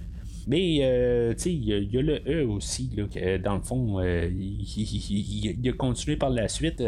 [0.49, 4.01] Mais, euh, tu sais, il y, a le E aussi, là, que, dans le fond,
[4.01, 6.83] euh, il, a continué par la suite.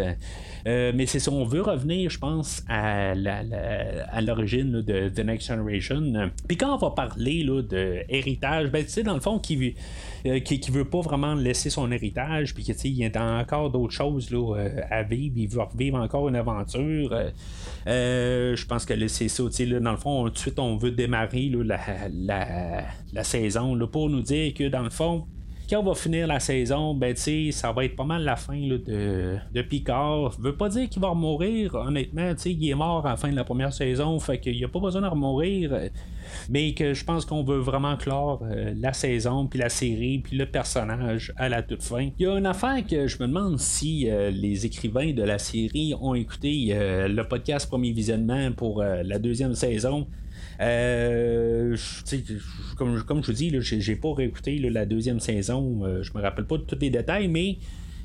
[0.67, 3.15] Euh, mais c'est ça, on veut revenir, je pense, à,
[4.23, 6.31] l'origine de The Next Generation.
[6.49, 9.75] Puis quand on va parler là, de héritage, ben, tu sais, dans le fond, qui,
[10.23, 14.57] qui, veut pas vraiment laisser son héritage, puis qu'il y a encore d'autres choses là,
[14.91, 17.11] à vivre, il veut revivre encore une aventure.
[17.87, 21.51] je pense que c'est ça, sais, dans le fond, tout de suite, on veut démarrer
[21.65, 21.81] la,
[22.13, 25.27] la, la saison pour nous dire que dans le fond,
[25.71, 29.37] quand on va finir la saison, ben ça va être pas mal la fin de,
[29.53, 30.33] de Picard.
[30.41, 33.45] Veut pas dire qu'il va mourir, honnêtement, il est mort à la fin de la
[33.45, 35.73] première saison, fait qu'il n'y a pas besoin de remourir.
[36.49, 40.37] Mais que je pense qu'on veut vraiment clore euh, la saison, puis la série, puis
[40.37, 42.11] le personnage à la toute fin.
[42.19, 45.39] Il y a une affaire que je me demande si euh, les écrivains de la
[45.39, 50.07] série ont écouté euh, le podcast Premier Visionnement pour la deuxième saison.
[50.61, 51.77] Euh,
[52.77, 55.81] comme, je vous dis, j'ai pas réécouté la deuxième saison.
[55.85, 57.59] Euh, je me rappelle pas de tous les détails, mais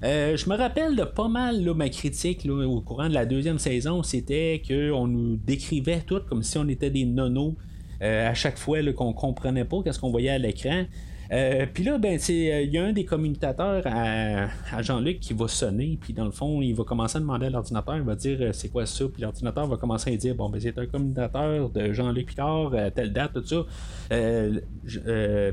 [0.04, 4.04] euh, je me rappelle de pas mal ma critique au courant de la deuxième saison.
[4.04, 7.56] C'était qu'on nous décrivait tout comme si on était des nonos.
[8.02, 10.86] à chaque fois qu'on comprenait pas qu'est-ce qu'on voyait à l'écran.
[11.32, 15.48] Euh, puis là, ben, euh, il y a un des communicateurs à, Jean-Luc qui va
[15.48, 18.38] sonner, puis dans le fond, il va commencer à demander à l'ordinateur, il va dire
[18.42, 21.70] euh, c'est quoi ça, puis l'ordinateur va commencer à dire bon, ben, c'est un communicateur
[21.70, 23.66] de Jean-Luc Picard à telle date, tout ça.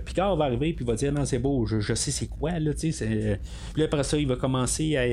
[0.05, 2.93] Picard va arriver, puis va dire non, c'est beau, je, sais c'est quoi, là, tu
[2.93, 3.41] sais.
[3.73, 5.07] Puis après ça, il va commencer à.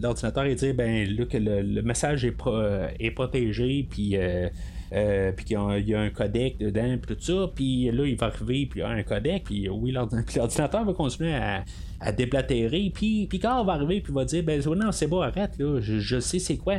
[0.00, 2.36] l'ordinateur va dire ben, là, que le, message est,
[2.98, 4.16] est protégé, puis
[5.36, 8.66] puis qu'il y, a un codec dedans, puis tout ça, puis là, il va arriver,
[8.66, 9.90] puis il y a un codec, puis oui,
[10.36, 11.64] l'ordinateur va continuer à,
[12.00, 15.80] à déblatérer, puis Picard va arriver, puis va dire, ben non, c'est bon, arrête, là,
[15.80, 16.78] je, je sais c'est quoi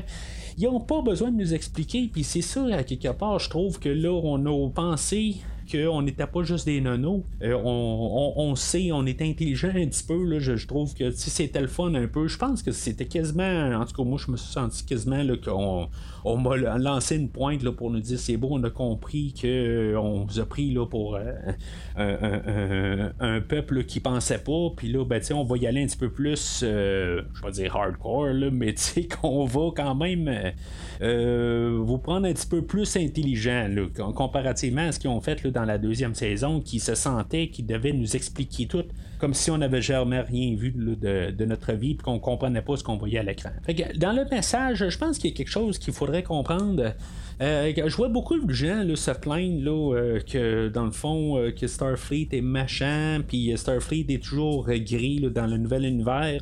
[0.58, 2.10] ils n'ont pas besoin de nous expliquer.
[2.12, 5.38] Puis c'est ça, à quelque part, je trouve que là, on a pensé
[5.70, 7.24] qu'on n'était pas juste des nonos.
[7.42, 10.24] Euh, on, sait, on est intelligent un petit peu.
[10.24, 13.86] Là, je, trouve que c'était le fun un peu, je pense que c'était quasiment, en
[13.86, 15.90] tout cas moi je me suis senti quasiment qu'on
[16.26, 19.48] on m'a lancé une pointe là, pour nous dire c'est beau, on a compris qu'on
[19.48, 25.22] euh, vous a pris là, pour euh, un, peuple qui pensait pas, puis là, ben,
[25.34, 28.76] on va y aller un petit peu plus, je vais dire hardcore, là, mais
[29.22, 30.54] qu'on va quand même
[31.00, 35.52] vous prendre un petit peu plus intelligent là, comparativement à ce qu'ils ont fait là,
[35.54, 38.84] dans la deuxième saison qui se sentait qu'ils devaient nous expliquer tout
[39.24, 42.84] comme si on n'avait jamais rien vu de, notre vie et qu'on comprenait pas ce
[42.84, 43.52] qu'on voyait à l'écran.
[43.96, 46.92] Dans le message, je pense qu'il y a quelque chose qu'il faudrait comprendre.
[47.40, 51.52] Euh, je vois beaucoup de gens se plaindre là, euh, que dans le fond euh,
[51.52, 56.42] que Starfleet est machin, puis Starfleet est toujours gris dans le nouvel univers.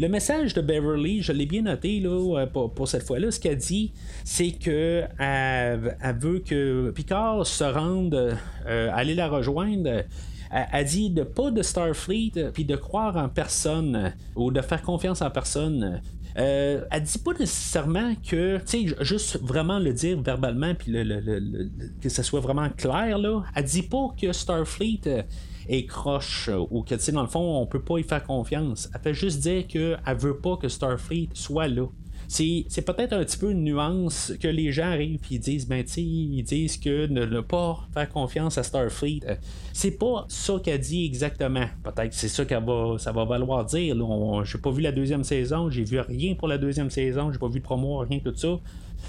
[0.00, 3.92] le message de Beverly, je l'ai bien noté là, pour, cette fois-là, ce qu'elle dit,
[4.24, 10.04] c'est que elle, veut que Picard se rende, aller la rejoindre.
[10.50, 15.22] Elle, dit de pas de Starfleet, puis de croire en personne, ou de faire confiance
[15.22, 16.00] en personne.
[16.38, 20.92] Euh, elle dit pas nécessairement que, tu sais, juste vraiment le dire verbalement, puis
[22.00, 23.42] que ce soit vraiment clair, là.
[23.54, 25.22] Elle dit pas que Starfleet euh,
[25.68, 28.90] est croche ou que, tu sais, dans le fond, on peut pas y faire confiance.
[28.94, 31.86] Elle fait juste dire qu'elle veut pas que Starfleet soit là
[32.28, 36.00] c'est, peut-être un petit peu une nuance que les gens arrivent et disent, ben, tu
[36.00, 39.20] ils disent que ne, pas faire confiance à Starfleet.
[39.26, 39.34] Euh,
[39.72, 41.66] c'est pas ça qu'elle dit exactement.
[41.82, 43.96] Peut-être que c'est ça qu'elle va, ça va valoir dire.
[44.44, 47.48] j'ai pas vu la deuxième saison, j'ai vu rien pour la deuxième saison, j'ai pas
[47.48, 48.58] vu de promo, rien tout ça.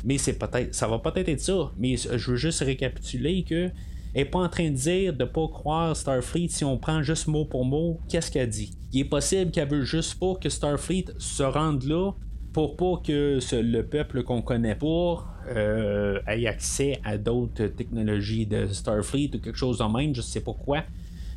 [0.03, 1.71] Mais c'est peut-être, ça va peut-être être ça.
[1.77, 3.69] Mais je veux juste récapituler que
[4.15, 7.45] n'est pas en train de dire de pas croire Starfleet si on prend juste mot
[7.45, 8.71] pour mot qu'est-ce qu'elle dit.
[8.93, 12.11] Il est possible qu'elle veut juste pas que Starfleet se rende là
[12.57, 18.65] pour pas que le peuple qu'on connaît pas euh, ait accès à d'autres technologies de
[18.65, 20.83] Starfleet ou quelque chose de même, je sais pas quoi,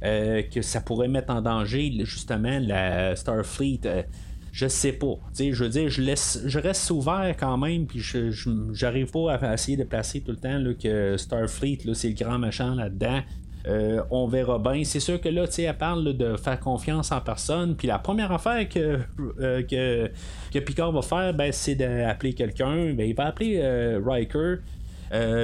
[0.02, 3.80] euh, que ça pourrait mettre en danger justement la Starfleet.
[3.85, 4.02] Euh,
[4.50, 5.18] je sais pas.
[5.38, 8.30] je veux dire, je laisse, je reste ouvert quand même, puis je,
[8.72, 12.38] j'arrive pas à essayer de placer tout le temps là, que Starfleet, c'est le grand
[12.38, 13.20] machin là-dedans.
[13.66, 14.85] Euh, on verra bien.
[14.85, 17.77] C'est sûr que là, tu sais, elle parle de faire confiance en personne.
[17.77, 19.01] Puis la première affaire que,
[19.40, 22.92] euh, que, Picard va faire, ben, c'est d'appeler quelqu'un.
[22.94, 24.57] Ben, il va appeler euh, Riker.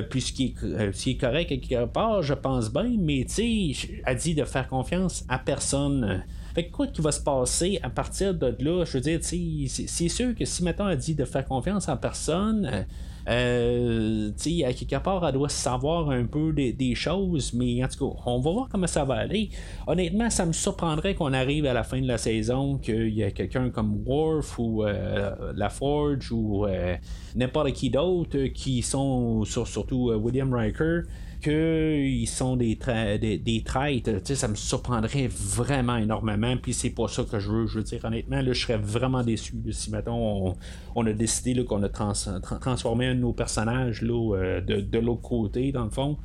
[0.08, 4.34] puis ce qui, est, correct quelque part, je pense bien, mais tu sais, elle dit
[4.34, 6.22] de faire confiance à personne.
[6.54, 10.34] Fait quoi qui va se passer à partir de là, je veux dire, c'est sûr
[10.34, 12.86] que si maintenant elle dit de faire confiance en personne,
[13.28, 18.20] euh, à quelque part, elle doit savoir un peu des, choses, mais en tout cas,
[18.26, 19.50] on va voir comment ça va aller.
[19.86, 23.30] Honnêtement, ça me surprendrait qu'on arrive à la fin de la saison, qu'il y a
[23.30, 26.96] quelqu'un comme Worf ou euh, La Forge ou euh,
[27.34, 31.02] n'importe qui d'autre qui sont, surtout euh, William Riker,
[31.46, 32.76] qu'ils sont des,
[33.20, 36.56] des, des traîtres, ça me surprendrait vraiment énormément.
[36.60, 37.66] Puis c'est pas ça que je veux.
[37.66, 40.56] Je veux dire, honnêtement, là, je serais vraiment déçu si, mettons,
[40.94, 45.70] on, a décidé qu'on a transformé un de nos personnages là, euh, de l'autre côté,
[45.70, 46.16] dans le fond.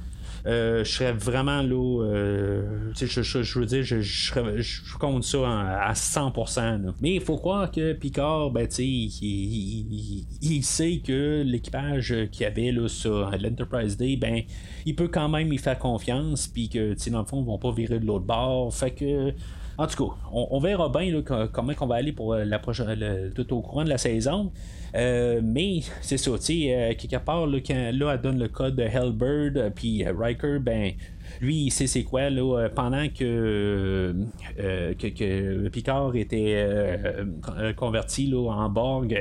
[0.45, 2.03] Euh, je serais vraiment là.
[2.03, 6.93] Euh, je, veux dire, je, je, compte ça à 100%.
[7.01, 12.87] Mais il faut croire que Picard, ben, il, il, sait que l'équipage qu'il avait là,
[12.87, 14.41] sur l'Enterprise Day, ben,
[14.85, 17.71] il peut quand même y faire confiance, puis que, dans le fond, ils vont pas
[17.71, 18.73] virer de l'autre bord.
[18.73, 19.33] Fait que.
[19.77, 23.61] En tout cas, on, verra bien comment on va aller pour la prochaine, tout au
[23.61, 24.51] courant de la saison.
[24.95, 28.47] Euh, mais c'est ça, tu sais, euh, quelque part, là, quand là, elle donne le
[28.47, 30.93] code de Hellbird, euh, puis Riker, ben,
[31.39, 34.15] lui, il sait c'est quoi, là, euh, pendant que,
[34.59, 39.17] euh, que, Picard était euh, converti en Borg,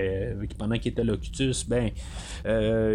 [0.59, 1.91] pendant qu'il était Locutus, ben,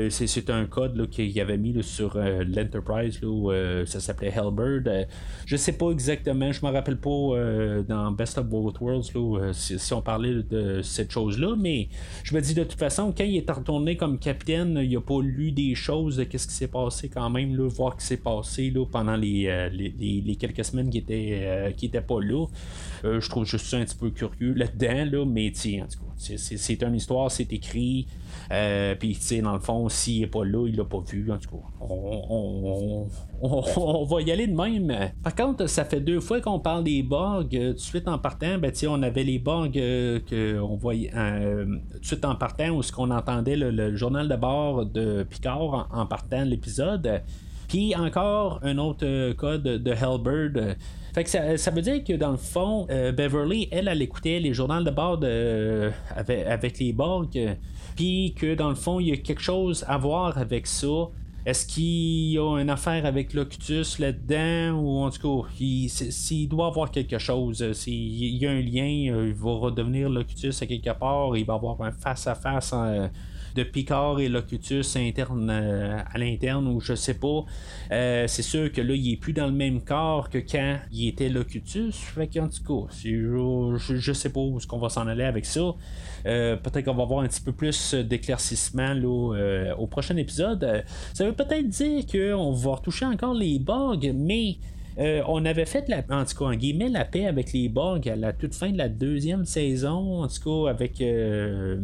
[0.09, 3.19] c'est un code qu'il avait mis sur l'Enterprise,
[3.85, 5.07] ça s'appelait Hellbird.
[5.45, 10.01] je sais pas exactement, je me rappelle pas dans Best of Both Worlds si, on
[10.01, 11.89] parlait de cette chose-là, mais
[12.23, 15.21] je me dis de toute façon, quand il est retourné comme capitaine, il a pas
[15.21, 18.73] lu des choses de qu'est-ce qui s'est passé quand même, voir ce qui s'est passé
[18.91, 22.45] pendant euh, les, quelques semaines qui étaient, euh, qui pas là.
[23.03, 26.35] Euh, je trouve juste ça un petit peu curieux là-dedans, là, mais en tout cas,
[26.37, 28.07] c'est une histoire, c'est écrit.
[28.99, 31.31] Puis, dans le fond, s'il n'est pas là, il l'a pas vu.
[31.31, 33.07] En tout cas, on,
[33.41, 35.11] on, va y aller de même.
[35.23, 37.43] Par contre, ça fait deux fois qu'on parle des bugs.
[37.49, 42.05] tout de suite en partant, ben, on avait les bugs que on voyait tout de
[42.05, 46.45] suite en partant où ce qu'on entendait le, journal de bord de Picard en, partant
[46.45, 47.21] de l'épisode.
[47.75, 50.77] Puis encore un autre code de Hellbird.
[51.13, 54.91] Fait ça, veut dire que dans le fond, Beverly, elle, elle écoutait les journaux de
[54.91, 55.19] bord
[56.15, 57.27] avec, avec, les bugs
[57.97, 61.09] puis que dans le fond, il y a quelque chose à voir avec ça.
[61.45, 64.79] Est-ce qu'il y a une affaire avec Locutus là-dedans?
[64.79, 65.49] Ou en tout cas,
[65.89, 70.61] s'il doit avoir quelque chose, s'il y a un lien, euh, il va redevenir Locutus
[70.61, 72.71] à quelque part, il va avoir un face-à-face.
[72.71, 73.09] -face,
[73.55, 77.45] de Picard et Locutus interne euh, à l'interne ou je sais pas.
[77.91, 81.07] Euh, c'est sûr que là, il est plus dans le même corps que quand il
[81.07, 81.95] était Locutus.
[81.95, 85.45] Fait qu'en tout cas, je, je, sais pas où est-ce qu'on va s'en aller avec
[85.45, 85.73] ça.
[86.25, 88.93] Euh, peut-être qu'on va avoir un petit peu plus d'éclaircissement
[89.77, 90.83] au prochain épisode.
[91.13, 94.57] Ça veut peut-être dire qu'on va retoucher encore les bugs, mais
[94.97, 98.15] euh, on avait fait, la, en tout cas, en la paix avec les bugs à
[98.15, 101.77] la toute fin de la deuxième saison, en tout cas, avec, euh,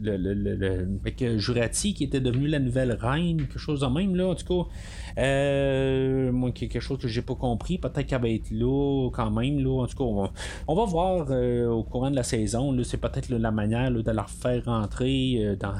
[0.00, 4.28] le, avec euh, Jurati qui était devenu la nouvelle reine, quelque chose de même, là,
[4.28, 6.30] en tout cas.
[6.32, 9.82] moi, quelque chose que j'ai pas compris, peut-être qu'elle va être là quand même, là,
[9.82, 10.30] en tout cas,
[10.66, 11.30] on, va voir
[11.70, 15.74] au courant de la saison, c'est peut-être la manière de la faire rentrer dans,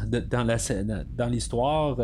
[1.17, 1.97] dans l'histoire.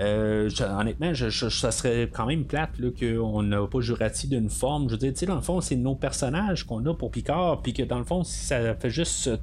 [0.00, 4.88] Euh, honnêtement, ça serait quand même plate qu'on n'a pas Jurati d'une forme.
[4.88, 7.60] Je veux dire, tu sais, dans le fond, c'est nos personnages qu'on a pour Picard,
[7.62, 9.36] puis que dans le fond, ça fait juste euh,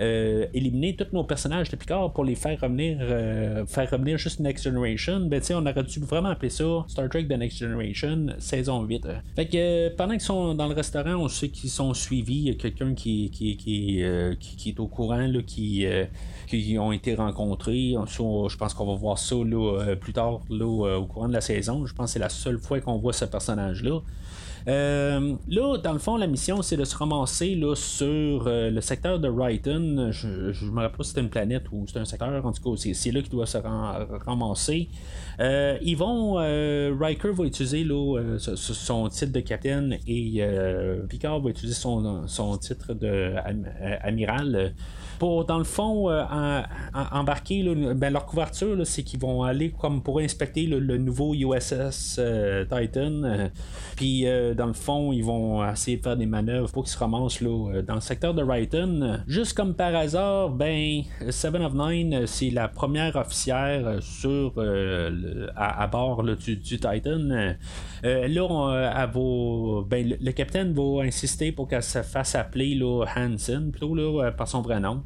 [0.00, 2.98] euh, éliminer tous nos personnages de Picard pour les faire revenir,
[3.66, 7.08] faire revenir juste Next Generation, ben tu sais, on aurait dû vraiment appeler ça Star
[7.08, 9.06] Trek The Next Generation, saison 8.
[9.36, 12.36] Fait que pendant qu'ils sont dans le restaurant, on sait qu'ils sont suivis.
[12.36, 15.86] Il y a quelqu'un qui, qui, qui, est au courant, là, qui
[16.46, 17.94] qui ont été rencontrés.
[18.06, 19.36] Je pense qu'on va voir ça
[19.90, 21.86] euh, plus tard euh, au courant de la saison.
[21.86, 24.00] Je pense que c'est la seule fois qu'on voit ce personnage-là.
[24.68, 29.18] Euh, là, dans le fond, la mission, c'est de se ramasser là, sur le secteur
[29.18, 30.10] de Wrighton.
[30.10, 30.28] Je,
[30.66, 32.44] ne me rappelle pas si c'était une planète ou c'est un secteur.
[32.44, 33.56] En tout cas, c'est, là qu'il doit se
[34.26, 34.88] ramasser.
[35.38, 36.34] ils vont.
[36.34, 40.44] Riker va utiliser là, son titre de capitaine et
[41.08, 44.74] Picard va utiliser son titre d'amiral
[45.20, 46.22] pour, dans le fond, euh,
[47.12, 47.62] embarquer
[47.94, 53.22] ben, leur couverture, c'est qu'ils vont aller comme pour inspecter le, nouveau USS euh, Titan.
[53.24, 53.48] Euh,
[53.96, 54.24] puis,
[54.56, 57.82] dans le fond, ils vont essayer de faire des manœuvres pour qu'ils se ramassent là,
[57.82, 59.20] dans le secteur de Wrighton.
[59.26, 64.54] Juste comme par hasard, ben, Seven of Nine, c'est la première officière sur,
[65.54, 67.18] à, bord du, Titan.
[68.02, 69.06] là,
[69.86, 74.62] ben, le, capitaine va insister pour qu'elle se fasse appeler là, Hansen, plutôt par son
[74.62, 75.02] vrai nom.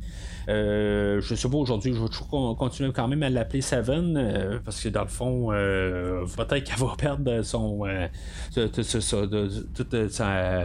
[0.48, 4.58] Euh, je sais pas aujourd'hui, je vais toujours continuer quand même à l'appeler Seven euh,
[4.64, 7.84] parce que dans le fond, euh, peut-être qu'elle va perdre son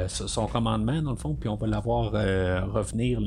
[0.08, 3.20] son commandement dans le fond, puis on va l'avoir revenir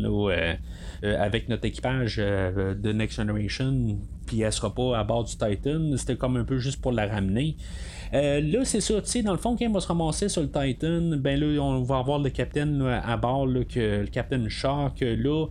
[1.03, 5.97] avec notre équipage de Next Generation, puis elle sera pas à bord du Titan.
[5.97, 7.57] C'était comme un peu juste pour la ramener.
[8.15, 10.43] Euh, là, c'est ça, tu sais, dans le fond, quand il va se ramasser sur
[10.43, 15.01] le Titan, ben là, on va avoir le capitaine à bord, que, le capitaine Shark,
[15.01, 15.47] là,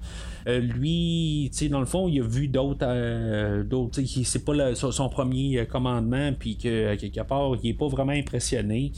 [0.48, 4.76] euh, lui, tu sais, dans le fond, il a vu d'autres, euh, d'autres c'est pas
[4.76, 8.92] son premier commandement, puis que quelque part, il est pas vraiment impressionné.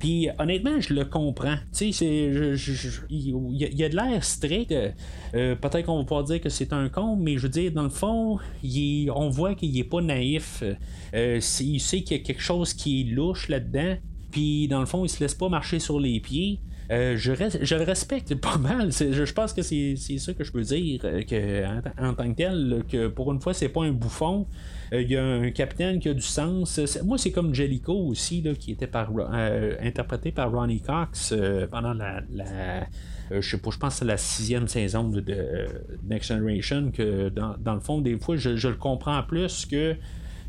[0.00, 1.56] Puis honnêtement, je le comprends.
[1.76, 2.08] Tu sais,
[3.10, 4.72] il y, a de l'air strict.
[4.72, 7.82] Euh, peut-être qu'on va pas dire que c'est un con, mais je veux dire, dans
[7.82, 10.64] le fond, on voit qu'il est pas naïf.
[11.14, 13.98] Euh, il sait qu'il y a quelque chose qui est louche là-dedans.
[14.30, 16.60] Puis dans le fond, il se laisse pas marcher sur les pieds.
[16.90, 18.90] Euh, je, je, le respecte pas mal.
[18.90, 21.64] Je, pense que c'est ça que je peux dire que,
[22.00, 24.46] en, tant que tel, que pour une fois, c'est pas un bouffon.
[24.92, 26.80] Euh, il y a un capitaine qui a du sens.
[27.04, 31.68] Moi, c'est comme Jellico aussi, là, qui était par, euh, interprété par Ronnie Cox euh,
[31.68, 32.22] pendant la.
[33.30, 35.22] je sais pas, je pense la sixième saison de,
[36.08, 39.94] Next Generation, que dans, dans, le fond, des fois, je, je le comprends plus que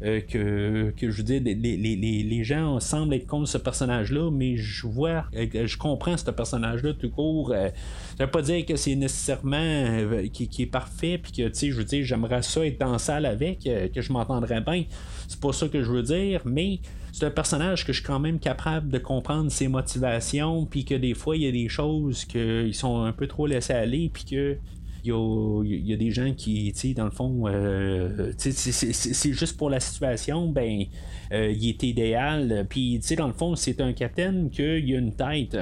[0.04, 5.26] euh, que, je veux dire, les, gens semblent être contre ce personnage-là, mais je vois,
[5.36, 7.52] euh, je comprends ce personnage-là tout court.
[7.52, 7.70] Euh,
[8.18, 9.86] ça veut pas dire que c'est nécessairement
[10.34, 12.98] qui, est parfait, puis que, tu sais, je veux dire, j'aimerais ça être dans la
[12.98, 14.86] salle avec, que je m'entendrais bien.
[15.28, 16.80] C'est pas ça que je veux dire, mais
[17.12, 20.96] c'est un personnage que je suis quand même capable de comprendre ses motivations, puis que
[20.96, 24.24] des fois, il y a des choses qui sont un peu trop laissées aller, puis
[24.26, 24.58] que
[25.04, 29.70] il y, a, des gens qui, tu sais, dans le fond, euh, c'est juste pour
[29.70, 30.86] la situation, ben,
[31.32, 32.66] euh, il est idéal.
[32.70, 35.58] Puis, tu sais, dans le fond, c'est un capitaine qu'il y a une tête.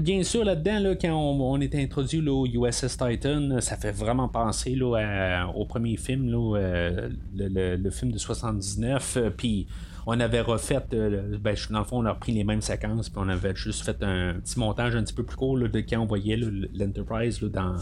[0.00, 4.28] Bien sûr, là-dedans, là, quand on, est introduit là, au USS Titan, ça fait vraiment
[4.28, 9.18] penser là, au premier film, là, euh, le, film de 79.
[9.36, 9.66] Puis,
[10.06, 13.28] on avait refait, ben, dans le fond, on a repris les mêmes séquences, puis on
[13.28, 16.36] avait juste fait un petit montage un petit peu plus court de quand on voyait
[16.74, 17.76] l'Enterprise dans,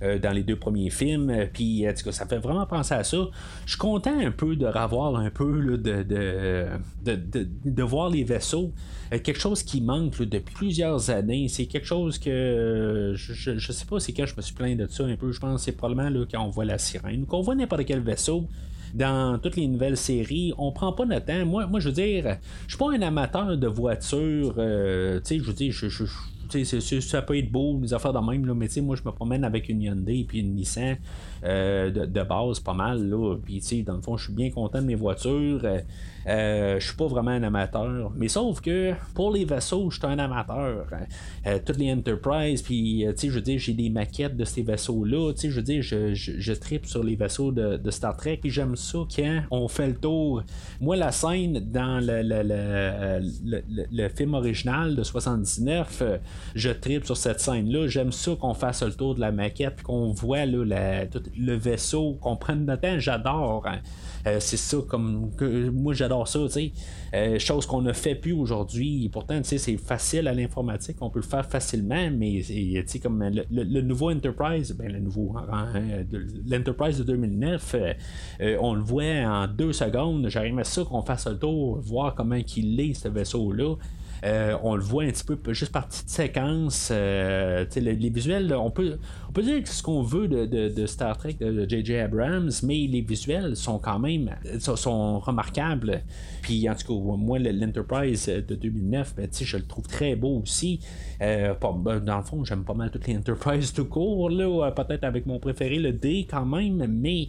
[0.00, 1.48] dans les deux premiers films.
[1.52, 3.16] Puis, en tout cas, ça fait vraiment penser à ça.
[3.64, 8.72] Je suis content un peu de revoir un peu de, de, de, voir les vaisseaux.
[9.10, 11.48] quelque chose qui manque depuis plusieurs années.
[11.48, 14.86] C'est quelque chose que je, je, sais pas c'est quand je me suis plaint de
[14.86, 15.32] ça un peu.
[15.32, 18.48] Je pense que c'est probablement quand on voit la sirène, qu'on voit n'importe quel vaisseau
[18.94, 21.46] dans toutes les nouvelles séries, on prend pas notre temps.
[21.46, 24.54] Moi, moi je veux dire, je suis pas un amateur de voitures.
[24.58, 25.72] Euh, tu sais, je veux dire,
[27.02, 29.68] ça peut être beau, des affaires de même, là, mais moi je me promène avec
[29.68, 30.96] une Hyundai et une Nissan
[31.44, 33.08] euh, de, base pas mal.
[33.08, 35.60] Là, puis dans le fond, je suis bien content de mes voitures.
[35.64, 35.80] Euh,
[36.28, 38.12] je suis pas vraiment un amateur.
[38.16, 40.86] Mais sauf que pour les vaisseaux, je suis un amateur.
[41.46, 45.32] Euh, toutes les Enterprise, puis euh, je veux dire, j'ai des maquettes de ces vaisseaux-là.
[45.42, 48.98] Je veux dire, je, je, tripe sur les vaisseaux de, Star Trek, puis j'aime ça
[49.14, 50.42] quand on fait le tour.
[50.80, 56.02] Moi, la scène dans le, le, le film original de 79,
[56.54, 57.86] je tripe sur cette scène-là.
[57.88, 62.36] J'aime ça qu'on fasse le tour de la maquette, puis qu'on voit le vaisseau, qu'on
[62.36, 62.98] prenne notre temps.
[62.98, 63.66] J'adore.
[63.66, 63.78] Hein.
[64.26, 66.72] Euh, c'est ça, comme que, moi j'adore ça, tu sais.
[67.14, 69.08] Euh, chose qu'on ne fait plus aujourd'hui.
[69.12, 72.98] Pourtant, tu sais, c'est facile à l'informatique, on peut le faire facilement, mais tu sais,
[72.98, 75.68] comme le, nouveau Enterprise, ben le nouveau, hein,
[76.46, 77.76] l'Enterprise de 2009,
[78.40, 80.28] euh, on le voit en deux secondes.
[80.28, 83.76] J'aimerais ça qu'on fasse le tour, voir comment il est, ce vaisseau-là.
[84.24, 86.90] Euh, on le voit un petit peu juste par petite séquence.
[86.92, 88.98] Euh, les, visuels, on peut,
[89.28, 91.96] on peut dire ce qu'on veut de, Star Trek de J.J.
[91.96, 96.02] Abrams, mais les visuels sont quand même sont, remarquables.
[96.42, 100.80] Puis en tout cas, moi, l'Enterprise de 2009, ben, je le trouve très beau aussi.
[101.20, 104.28] Euh, ben, dans le fond, j'aime pas mal toutes les Enterprise tout court,
[104.74, 107.28] peut-être avec mon préféré, le D quand même, mais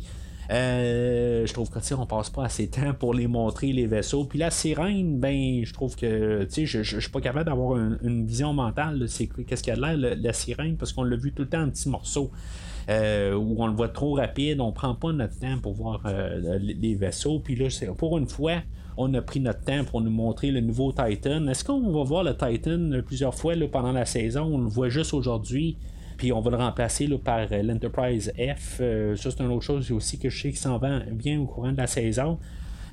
[0.51, 4.25] euh, je trouve que on passe pas assez de temps pour les montrer les vaisseaux.
[4.25, 8.53] Puis la sirène, ben je trouve que je, je suis pas capable d'avoir une vision
[8.53, 9.07] mentale.
[9.07, 11.49] C'est qu'est-ce qu'il y a de l'air la, sirène parce qu'on l'a vu tout le
[11.49, 12.31] temps en petits morceaux.
[12.89, 16.57] Euh, où on le voit trop rapide, on prend pas notre temps pour voir euh,
[16.59, 17.39] les vaisseaux.
[17.39, 18.63] Puis là, pour une fois,
[18.97, 21.45] on a pris notre temps pour nous montrer le nouveau Titan.
[21.45, 24.55] Est-ce qu'on va voir le Titan plusieurs fois pendant la saison?
[24.55, 25.77] On le voit juste aujourd'hui
[26.19, 28.79] puis on va le remplacer par euh, l'Enterprise F.
[28.81, 31.45] Euh, ça, c'est une autre chose aussi que je sais qui s'en va bien au
[31.45, 32.37] courant de la saison.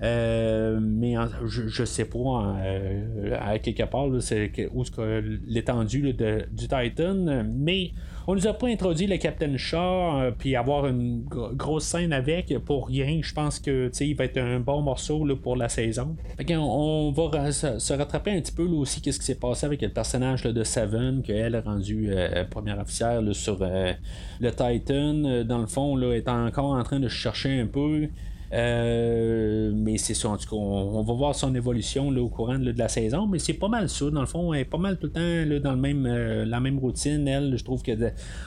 [0.03, 1.15] Euh, mais
[1.47, 2.55] je, sais pas
[3.41, 4.85] à quelque part c'est où
[5.47, 7.93] l'étendue du Titan mais
[8.27, 12.57] on nous a pas introduit le Captain Shaw euh, puis avoir une grosse scène avec
[12.65, 13.21] pour rien.
[13.23, 16.17] Je pense que il va être un bon morceau là, pour la saison.
[16.51, 19.91] on, va se rattraper un petit peu là, aussi qu'est-ce qui s'est passé avec le
[19.91, 23.93] personnage de Seven qu'elle a rendu euh, première officière sur euh,
[24.41, 25.45] le Titan.
[25.45, 28.09] Dans le fond, là, est encore en train de chercher un peu.
[28.53, 32.73] Euh, mais c'est ça, en tout cas, on, va voir son évolution au courant de
[32.77, 34.11] la saison, mais c'est pas mal ça.
[34.11, 37.27] Dans le fond, elle est pas mal tout le temps dans euh, la même routine.
[37.27, 37.93] Elle, je trouve que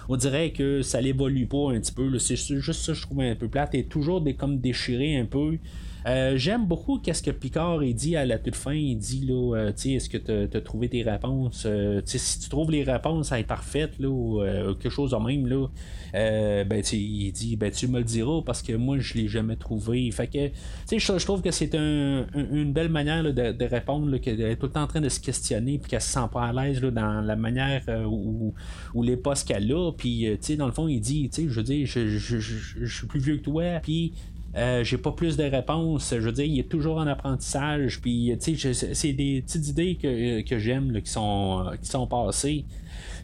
[0.07, 2.17] on dirait que ça l'évolue pas un petit peu.
[2.19, 3.71] C'est juste ça, je trouve un peu plate.
[3.73, 5.57] Elle est toujours des, comme déchirée un peu.
[6.05, 8.73] Euh, j'aime beaucoup qu'est-ce que Picard dit à la toute fin.
[8.73, 11.63] Il dit là, euh, est-ce que tu as, trouvé tes réponses?
[11.65, 14.41] Euh, Si tu trouves les réponses à être parfaites là, ou
[14.75, 15.67] quelque chose de même là,
[16.13, 20.09] ben il dit ben tu me le diras parce que moi je l'ai jamais trouvé.
[20.11, 20.49] Fait que
[20.91, 24.83] je, je trouve que c'est une belle manière de, répondre qu'elle est tout le temps
[24.83, 27.83] en train de se questionner puis qu'elle se sent pas à l'aise dans la manière
[28.09, 28.53] où,
[28.93, 29.91] où les postes qu'elle a.
[29.91, 33.43] Puis dans le fond il dit, je veux dire, je, je suis plus vieux que
[33.43, 33.79] toi.
[33.83, 34.13] Puis
[34.55, 36.11] euh, j'ai pas plus de réponses.
[36.11, 38.01] Je veux dire, il est toujours en apprentissage.
[38.01, 42.65] Puis, c'est des petites idées que, que j'aime qui, sont, qui sont passées.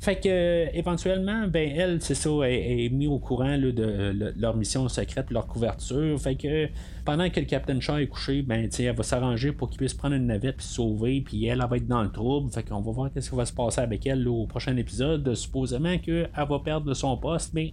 [0.02, 4.88] Fait que éventuellement, ben elle, c'est ça, est, est mis au courant de, leur mission
[4.88, 6.20] secrète, leur couverture.
[6.20, 6.68] Fait que
[7.06, 10.16] pendant que le Captain Shaw est couché, ben elle va s'arranger pour qu'il puisse prendre
[10.16, 12.52] une navette puis sauver, puis elle, va être dans le trouble.
[12.52, 15.36] Fait qu'on va voir qu'est-ce qui va se passer avec elle au prochain épisode.
[15.36, 17.72] Supposément qu'elle va perdre son poste, mais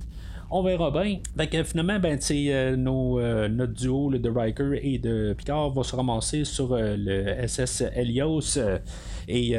[0.51, 1.19] on verra bien.
[1.65, 6.45] Finalement, ben, euh, nos, euh, notre duo de Riker et de Picard va se ramasser
[6.45, 8.59] sur euh, le SS Helios.
[9.29, 9.57] et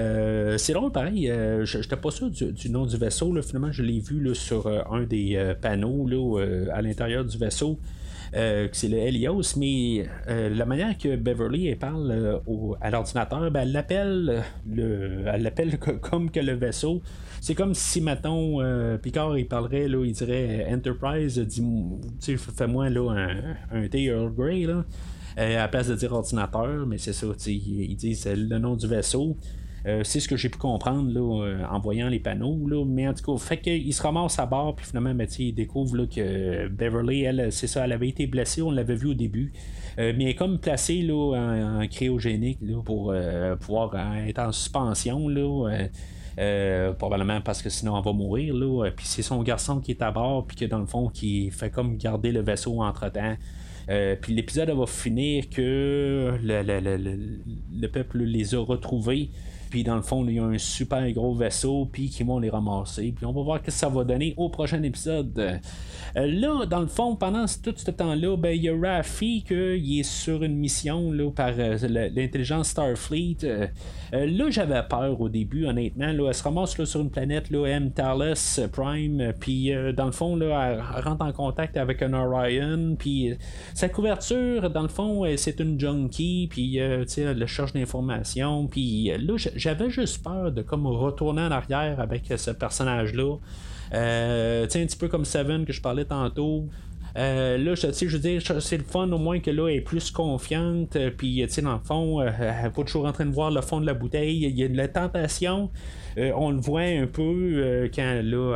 [0.58, 1.32] c'est drôle, pareil,
[1.64, 3.34] je n'étais pas sûr du, nom du vaisseau.
[3.34, 7.80] Là, finalement, je l'ai vu sur un des panneaux là, à l'intérieur du vaisseau.
[8.34, 12.42] C'est le Helios, mais la manière que Beverly parle
[12.82, 14.44] à l'ordinateur, ben, elle l'appelle
[14.78, 17.02] elle l'appelle comme que le vaisseau.
[17.42, 21.46] C'est comme si, euh, Picard, il parlerait, là, il dirait Enterprise,
[22.58, 24.86] fais-moi là, un, un thé Earl Grey, là.
[25.40, 28.88] Euh, à la place de dire ordinateur, mais c'est ça, ils disent le nom du
[28.88, 29.36] vaisseau.
[30.04, 32.68] C'est ce que j'ai pu comprendre là, en voyant les panneaux.
[32.68, 32.86] Là.
[32.86, 35.98] Mais en tout cas, fait qu'il se ramasse à bord, puis finalement, ben, il découvre
[35.98, 39.52] là, que Beverly, elle, c'est ça, elle avait été blessée, on l'avait vu au début.
[39.98, 43.14] mais elle est comme placée là, en, cryogénique là, pour
[43.60, 43.96] pouvoir
[44.28, 45.28] être en suspension.
[45.28, 45.88] Là,
[46.98, 48.54] probablement parce que sinon elle va mourir.
[48.56, 48.90] Là.
[48.96, 51.70] Puis c'est son garçon qui est à bord, puis que dans le fond, qui fait
[51.70, 53.36] comme garder le vaisseau entre-temps.
[53.90, 59.30] Euh, puis l'épisode va finir que le, peuple les a retrouvés.
[59.74, 62.52] Puis dans le fond, il y a un super gros vaisseau, puis qui vont les
[62.52, 63.12] ramasser.
[63.12, 65.36] Puis on va voir ce que ça va donner au prochain épisode.
[66.16, 70.00] Euh, là, dans le fond, pendant tout ce temps-là, ben, il y a Raffi qui
[70.00, 71.76] est sur une mission là, par euh,
[72.14, 73.38] l'intelligence Starfleet.
[73.44, 73.68] Euh,
[74.12, 76.12] là, j'avais peur au début, honnêtement.
[76.12, 77.90] Là, elle se ramasse là, sur une planète, là, M.
[77.90, 83.34] Talos Prime, puis dans le fond, là, elle, rentre en contact avec un Orion, puis
[83.74, 89.34] sa couverture, dans le fond, c'est une junkie, puis elle cherche d'informations, puis là,
[89.64, 93.38] j'avais juste peur de comme retourner en arrière avec ce personnage-là.
[93.94, 96.68] Euh, un petit peu comme Seven que je parlais tantôt.
[97.16, 99.82] Euh, là, je, je veux dire, c'est le fun au moins que là, elle est
[99.82, 100.96] plus confiante.
[100.96, 103.34] Euh, puis, tu sais, dans le fond, euh, elle est pas toujours en train de
[103.34, 104.46] voir le fond de la bouteille.
[104.46, 105.70] Il y a de la tentation.
[106.18, 108.56] on le voit un peu quand là,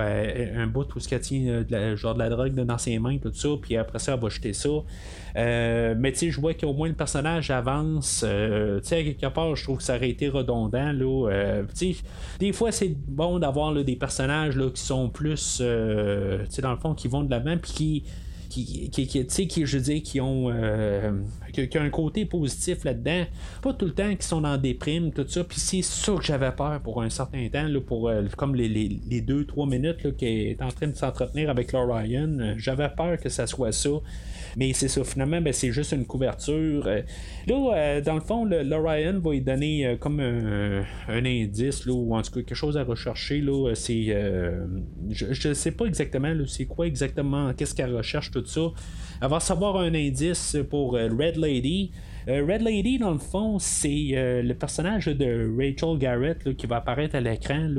[0.56, 3.18] un bout où ce qu'elle tient de la, genre de la drogue dans ses mains,
[3.18, 3.50] tout ça.
[3.62, 4.70] Puis après ça, elle va jeter ça.
[5.36, 8.26] mais tu sais, je vois qu'au moins le personnage avance.
[8.28, 10.92] tu sais, quelque part, je trouve que ça aurait été redondant.
[10.92, 11.62] Là,
[12.40, 16.78] des fois, c'est bon d'avoir des personnages là, qui sont plus, tu sais, dans le
[16.78, 18.04] fond, qui vont de l'avant, puis qui
[18.48, 21.12] qui, qui, qui, qui, je qui ont euh,
[21.54, 23.26] qui, un côté positif là-dedans.
[23.62, 25.44] Pas tout le temps qui sont dans des primes, tout ça.
[25.44, 28.68] Puis c'est ça que j'avais peur pour un certain temps, là, pour euh, comme les,
[28.68, 32.38] les, les deux, trois minutes qui est en train de s'entretenir avec l'Orion.
[32.40, 33.90] Euh, j'avais peur que ça soit ça.
[34.58, 36.88] Mais c'est ça, finalement, ben, c'est juste une couverture.
[36.88, 37.04] Euh,
[37.46, 42.16] là, euh, dans le fond, l'Orion va lui donner euh, comme un, indice, là, ou
[42.16, 43.40] en tout cas quelque chose à rechercher.
[43.40, 44.08] Là, c'est,
[45.12, 48.72] je ne sais pas exactement c'est quoi exactement, qu'est-ce qu'elle recherche, tout ça.
[49.22, 51.92] Elle va savoir un indice pour Red Lady.
[52.28, 54.12] Red Lady, dans le fond, c'est
[54.44, 57.70] le personnage de Rachel Garrett qui va apparaître à l'écran,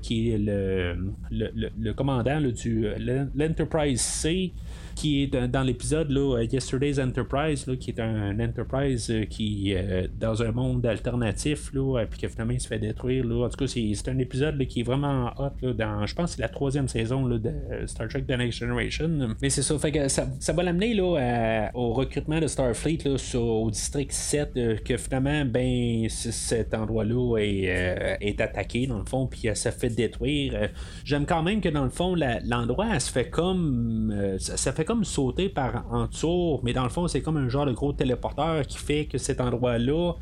[0.00, 0.96] qui est le,
[1.30, 2.86] le, commandant du
[3.34, 4.52] l'Enterprise C
[5.00, 10.06] qui est dans l'épisode là, Yesterday's Enterprise, là, qui est un, Enterprise euh, qui euh,
[10.18, 13.24] dans un monde alternatif, là, puis que finalement il se fait détruire.
[13.24, 13.46] Là.
[13.46, 16.50] En tout cas, c'est, un épisode qui est vraiment hot dans, je pense, c'est la
[16.50, 17.50] troisième saison de
[17.86, 19.34] Star Trek The Next Generation.
[19.40, 23.16] Mais c'est ça, fait que ça, ça va l'amener là, au recrutement de Starfleet là,
[23.40, 29.26] au district 7, euh, que finalement, ben, cet endroit-là est, est, attaqué dans le fond,
[29.26, 30.68] puis ça fait détruire.
[31.04, 34.36] J'aime quand même que dans le fond, l'endroit, elle se fait comme.
[34.38, 37.64] ça fait comme sauter par en dessous, mais dans le fond, c'est comme un genre
[37.64, 40.14] de gros téléporteur qui fait que cet endroit-là.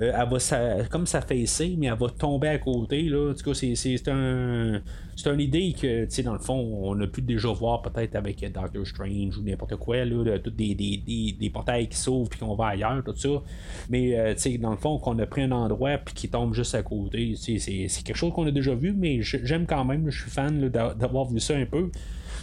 [0.00, 1.04] Euh, elle va ça, comme
[1.78, 3.04] mais elle va tomber à côté.
[3.04, 3.30] Là.
[3.30, 4.82] En tout cas, c'est, un,
[5.26, 9.38] une idée que, dans le fond, on a pu déjà voir peut-être avec Doctor Strange
[9.38, 13.04] ou n'importe quoi, là, tous des, des, des, portails qui s'ouvrent puis qu'on va ailleurs,
[13.04, 13.28] tout ça.
[13.88, 16.82] Mais, euh, dans le fond, qu'on a pris un endroit puis qui tombe juste à
[16.82, 20.68] côté, c'est quelque chose qu'on a déjà vu, mais j'aime quand même, je suis fan
[20.68, 21.90] d'avoir vu ça un peu.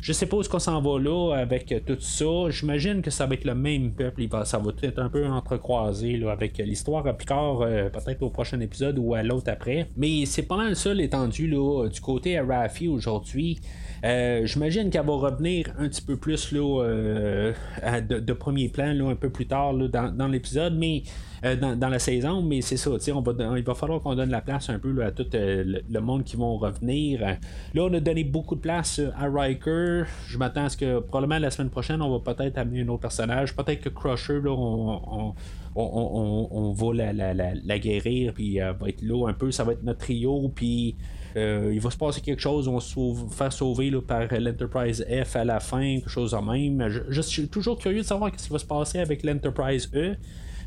[0.03, 2.49] Je sais pas où qu'on s'en va là avec tout ça.
[2.49, 4.27] J'imagine que ça va être le même peuple.
[4.43, 8.59] Ça va être un peu entrecroisé là, avec l'histoire à Picard, euh, peut-être au prochain
[8.59, 9.87] épisode ou à l'autre après.
[9.95, 13.61] Mais c'est pas mal ça l'étendue du côté à Raffi aujourd'hui.
[14.03, 17.53] Euh, j'imagine qu'elle va revenir un petit peu plus là, euh,
[18.01, 21.03] de, premier plan là, un peu plus tard là, dans, l'épisode, mais
[21.45, 24.41] euh, dans, la saison, mais c'est ça, on va, il va falloir qu'on donne la
[24.41, 27.19] place un peu à tout le, monde qui vont revenir.
[27.21, 30.03] Là, on a donné beaucoup de place à Riker.
[30.27, 33.01] Je m'attends à ce que probablement la semaine prochaine, on va peut-être amener un autre
[33.01, 33.55] personnage.
[33.55, 35.33] Peut-être que Crusher, là, on,
[36.73, 40.49] va la, guérir, puis elle va être là un peu, ça va être notre trio,
[40.55, 40.95] puis
[41.35, 42.95] euh, il va se passer quelque chose, on va se
[43.31, 46.87] faire sauver par l'Enterprise F à la fin, quelque chose de même.
[47.09, 50.15] je, suis toujours curieux de savoir ce qui va se passer avec l'Enterprise E.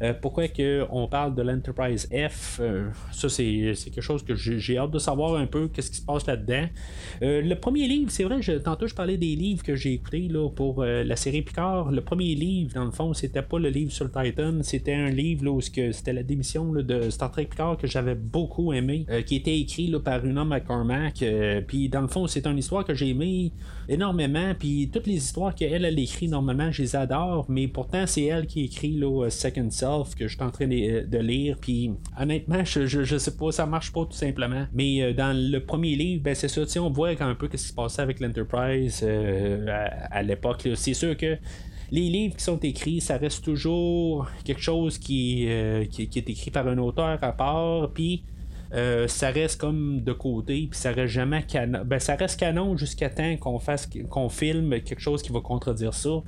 [0.03, 2.59] Euh, pourquoi que on parle de l'Enterprise F?
[2.61, 6.05] Euh, Ça, c'est, quelque chose que j'ai, hâte de savoir un peu qu'est-ce qui se
[6.05, 6.67] passe là-dedans.
[7.23, 10.49] Euh, le premier livre, c'est vrai, tantôt je parlais des livres que j'ai écoutés là,
[10.51, 11.91] pour la série Picard.
[11.91, 15.11] Le premier livre, dans le fond, c'était pas le livre sur le Titan, c'était un
[15.11, 19.37] livre là, où c'était la démission de Star Trek Picard que j'avais beaucoup aimé, qui
[19.37, 21.25] était écrit là, par homme McCormack.
[21.67, 23.53] Puis dans le fond, c'est une histoire que j'ai aimée
[23.89, 24.53] énormément.
[24.59, 28.47] Puis toutes les histoires qu'elle a écrit normalement, je les adore, mais pourtant c'est elle
[28.47, 29.86] qui écrit là, Second Self
[30.17, 31.57] que je suis en train de, lire.
[31.61, 34.67] Puis honnêtement, je, sais pas, ça marche pas tout simplement.
[34.73, 37.59] Mais euh, dans le premier livre, ben c'est ça, on voit un peu ce qui
[37.59, 39.67] se passait avec l'Enterprise euh,
[40.11, 40.69] à, l'époque.
[40.75, 41.37] C'est sûr que
[41.91, 46.67] les livres qui sont écrits, ça reste toujours quelque chose qui, euh, est écrit par
[46.67, 47.91] un auteur à part.
[47.93, 48.25] Puis
[48.73, 51.83] euh, ça reste comme de côté, puis ça reste jamais canon.
[51.85, 55.95] Ben, ça reste canon jusqu'à temps qu'on fasse qu'on filme quelque chose qui va contredire
[55.95, 56.23] ça.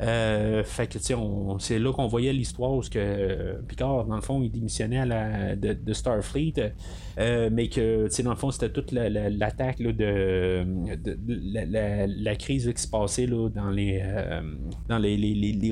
[0.00, 4.50] Euh, fait que, c'est là qu'on voyait l'histoire où que, Picard, dans le fond, il
[4.50, 5.04] démissionnait
[5.56, 6.72] de, Starfleet,
[7.18, 10.64] euh, mais que, dans le fond, c'était toute l'attaque de,
[12.22, 14.40] la, crise qui se passait là, dans les euh,
[14.88, 15.70] dans les, les, les,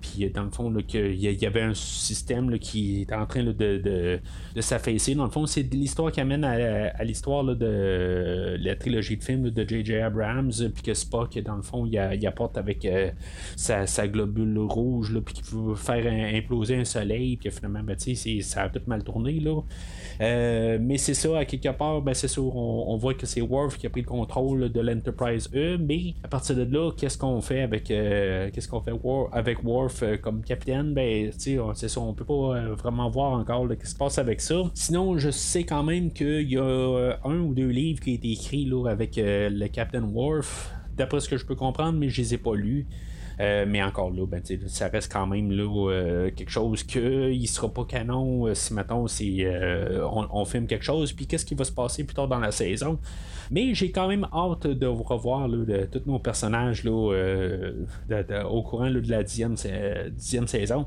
[0.00, 4.20] puis dans le fond, qu'il y avait un système qui était en train de, de,
[4.60, 5.14] s'affaisser.
[5.14, 9.68] Dans le fond, c'est l'histoire qui amène à, l'histoire de la trilogie de films de
[9.68, 9.96] J.J.
[9.96, 12.86] Abrams, puis que Spock, dans le fond, il, il apporte avec
[13.56, 18.68] sa, globule rouge, puis qui veut faire imploser un soleil, puis finalement, ben, ça a
[18.68, 19.40] tout mal tourné.
[19.40, 19.60] Là.
[20.20, 23.78] Euh, mais c'est ça, à quelque part, ben, c'est sûr, on, voit que c'est Worf
[23.78, 27.40] qui a pris le contrôle de l'Enterprise E, mais à partir de là, qu'est-ce qu'on
[27.40, 28.92] fait avec euh, qu'est-ce qu'on fait
[29.32, 30.94] avec Worf euh, comme capitaine?
[30.94, 34.62] Ben, c'est ça, on peut pas vraiment voir encore ce qui se passe avec ça.
[34.74, 38.32] Sinon, je sais quand même qu'il y a un ou deux livres qui ont été
[38.32, 42.34] écrits là, avec le Captain Worf d'après ce que je peux comprendre, mais je les
[42.34, 42.86] ai pas lus.
[43.40, 47.46] Euh, mais encore là, ben, ça reste quand même là, euh, quelque chose qu'il ne
[47.46, 49.44] sera pas canon euh, si maintenant si,
[50.30, 52.98] on, filme quelque chose, puis qu'est-ce qui va se passer plus tard dans la saison.
[53.50, 55.48] Mais j'ai quand même hâte de vous revoir
[55.90, 56.92] tous nos personnages là,
[58.48, 59.54] au courant de la dixième,
[60.10, 60.86] dixième saison,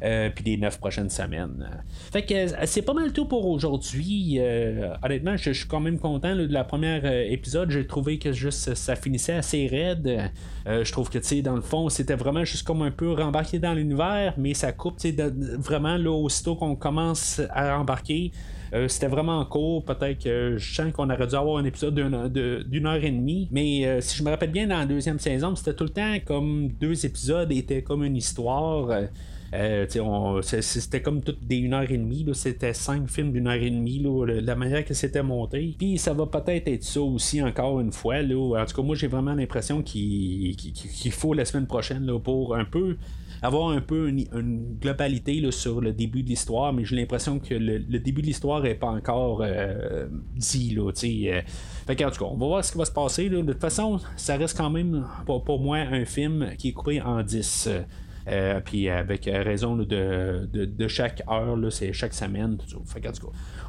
[0.00, 1.68] puis des neuf prochaines semaines.
[2.12, 2.34] Fait que
[2.66, 4.40] c'est pas mal tout pour aujourd'hui.
[5.02, 7.70] honnêtement, je, suis quand même content de la première épisode.
[7.70, 10.30] J'ai trouvé que juste ça finissait assez raide.
[10.66, 13.58] je trouve que tu sais, dans le fond, c'était vraiment juste comme un peu rembarqué
[13.58, 14.98] dans l'univers, mais ça coupe
[15.58, 18.32] vraiment là, aussitôt qu'on commence à embarquer.
[18.72, 19.84] Euh, c'était vraiment court.
[19.84, 23.48] Peut-être que je sens qu'on aurait dû avoir un épisode d'une heure et demie.
[23.50, 26.16] Mais euh, si je me rappelle bien, dans la deuxième saison, c'était tout le temps
[26.24, 28.90] comme deux épisodes étaient comme une histoire.
[29.52, 29.86] Euh,
[30.42, 32.26] c'était comme toutes des 1 heure et demie.
[32.34, 35.74] C'était cinq films d'une heure et demie, la manière que c'était monté.
[35.76, 38.22] Puis ça va peut-être être ça aussi encore une fois.
[38.22, 38.62] Là.
[38.62, 40.54] En tout cas, moi j'ai vraiment l'impression qu'il
[41.10, 42.96] faut la semaine prochaine là, pour un peu
[43.42, 47.54] avoir un peu une, globalité là, sur le début de l'histoire, mais j'ai l'impression que
[47.54, 50.74] le, début de l'histoire n'est pas encore euh, dit.
[50.74, 51.40] Là, euh.
[51.86, 53.28] fait en tout cas, on va voir ce qui va se passer.
[53.28, 57.00] De toute façon, ça reste quand même pour, pour moi un film qui est coupé
[57.00, 57.68] en 10.
[58.30, 59.84] Euh, puis avec raison de,
[60.52, 62.58] de, chaque heure, c'est chaque semaine.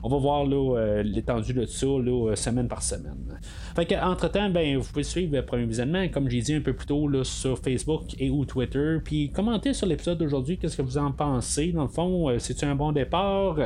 [0.03, 1.88] On va voir euh, l'étendue de ça
[2.36, 3.39] semaine par semaine.
[3.76, 6.62] Fait que, entre temps, ben, vous pouvez suivre le premier visionnement, comme j'ai dit un
[6.62, 8.97] peu plus tôt, sur Facebook et ou Twitter.
[9.03, 11.72] Puis commenter sur l'épisode d'aujourd'hui, qu'est-ce que vous en pensez?
[11.72, 13.57] Dans le fond, euh, c'est-tu un bon départ?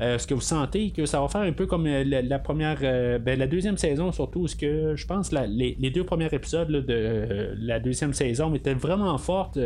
[0.00, 2.78] Est-ce que vous sentez que ça va faire un peu comme la, première,
[3.20, 7.80] ben, la deuxième saison, surtout, ce que je pense les, deux premiers épisodes de la
[7.80, 9.58] deuxième saison étaient vraiment fortes.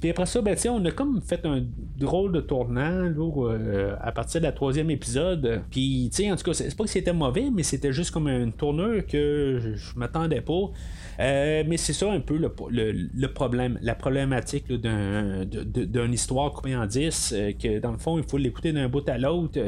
[0.00, 1.62] Puis après ça, ben, on a comme fait un
[1.98, 5.62] drôle de tournant euh, à partir de la troisième épisode.
[5.70, 9.06] Puis, en tout cas, c'est pas que c'était mauvais, mais c'était juste comme une tournure
[9.06, 10.70] que je, m'attendais pas.
[11.18, 17.34] Euh, mais c'est ça un peu le, problème, la problématique d'une histoire coupée en 10,
[17.34, 19.58] euh, que dans le fond, il faut l'écouter d'un bout à l'autre.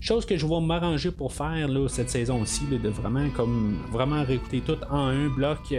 [0.00, 4.78] chose que je vais m'arranger pour faire cette saison-ci, de vraiment comme vraiment réécouter tout
[4.90, 5.74] en un bloc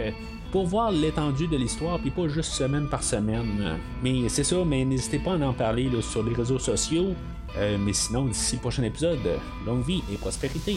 [0.50, 3.78] pour voir l'étendue de l'histoire, puis pas juste semaine par semaine.
[4.02, 7.14] Mais c'est ça, mais n'hésitez pas à en parler sur les réseaux sociaux.
[7.56, 9.18] Euh, mais sinon, d'ici le prochain épisode,
[9.66, 10.76] longue vie et prospérité.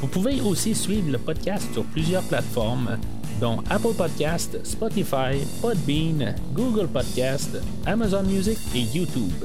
[0.00, 2.98] Vous pouvez aussi suivre le podcast sur plusieurs plateformes,
[3.40, 9.44] dont Apple Podcast, Spotify, Podbean, Google Podcast, Amazon Music et YouTube.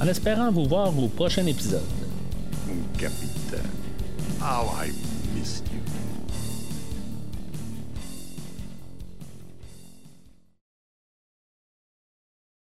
[0.00, 1.82] En espérant vous voir au prochain épisode.
[2.98, 3.70] Capitaine,
[4.40, 5.11] how I.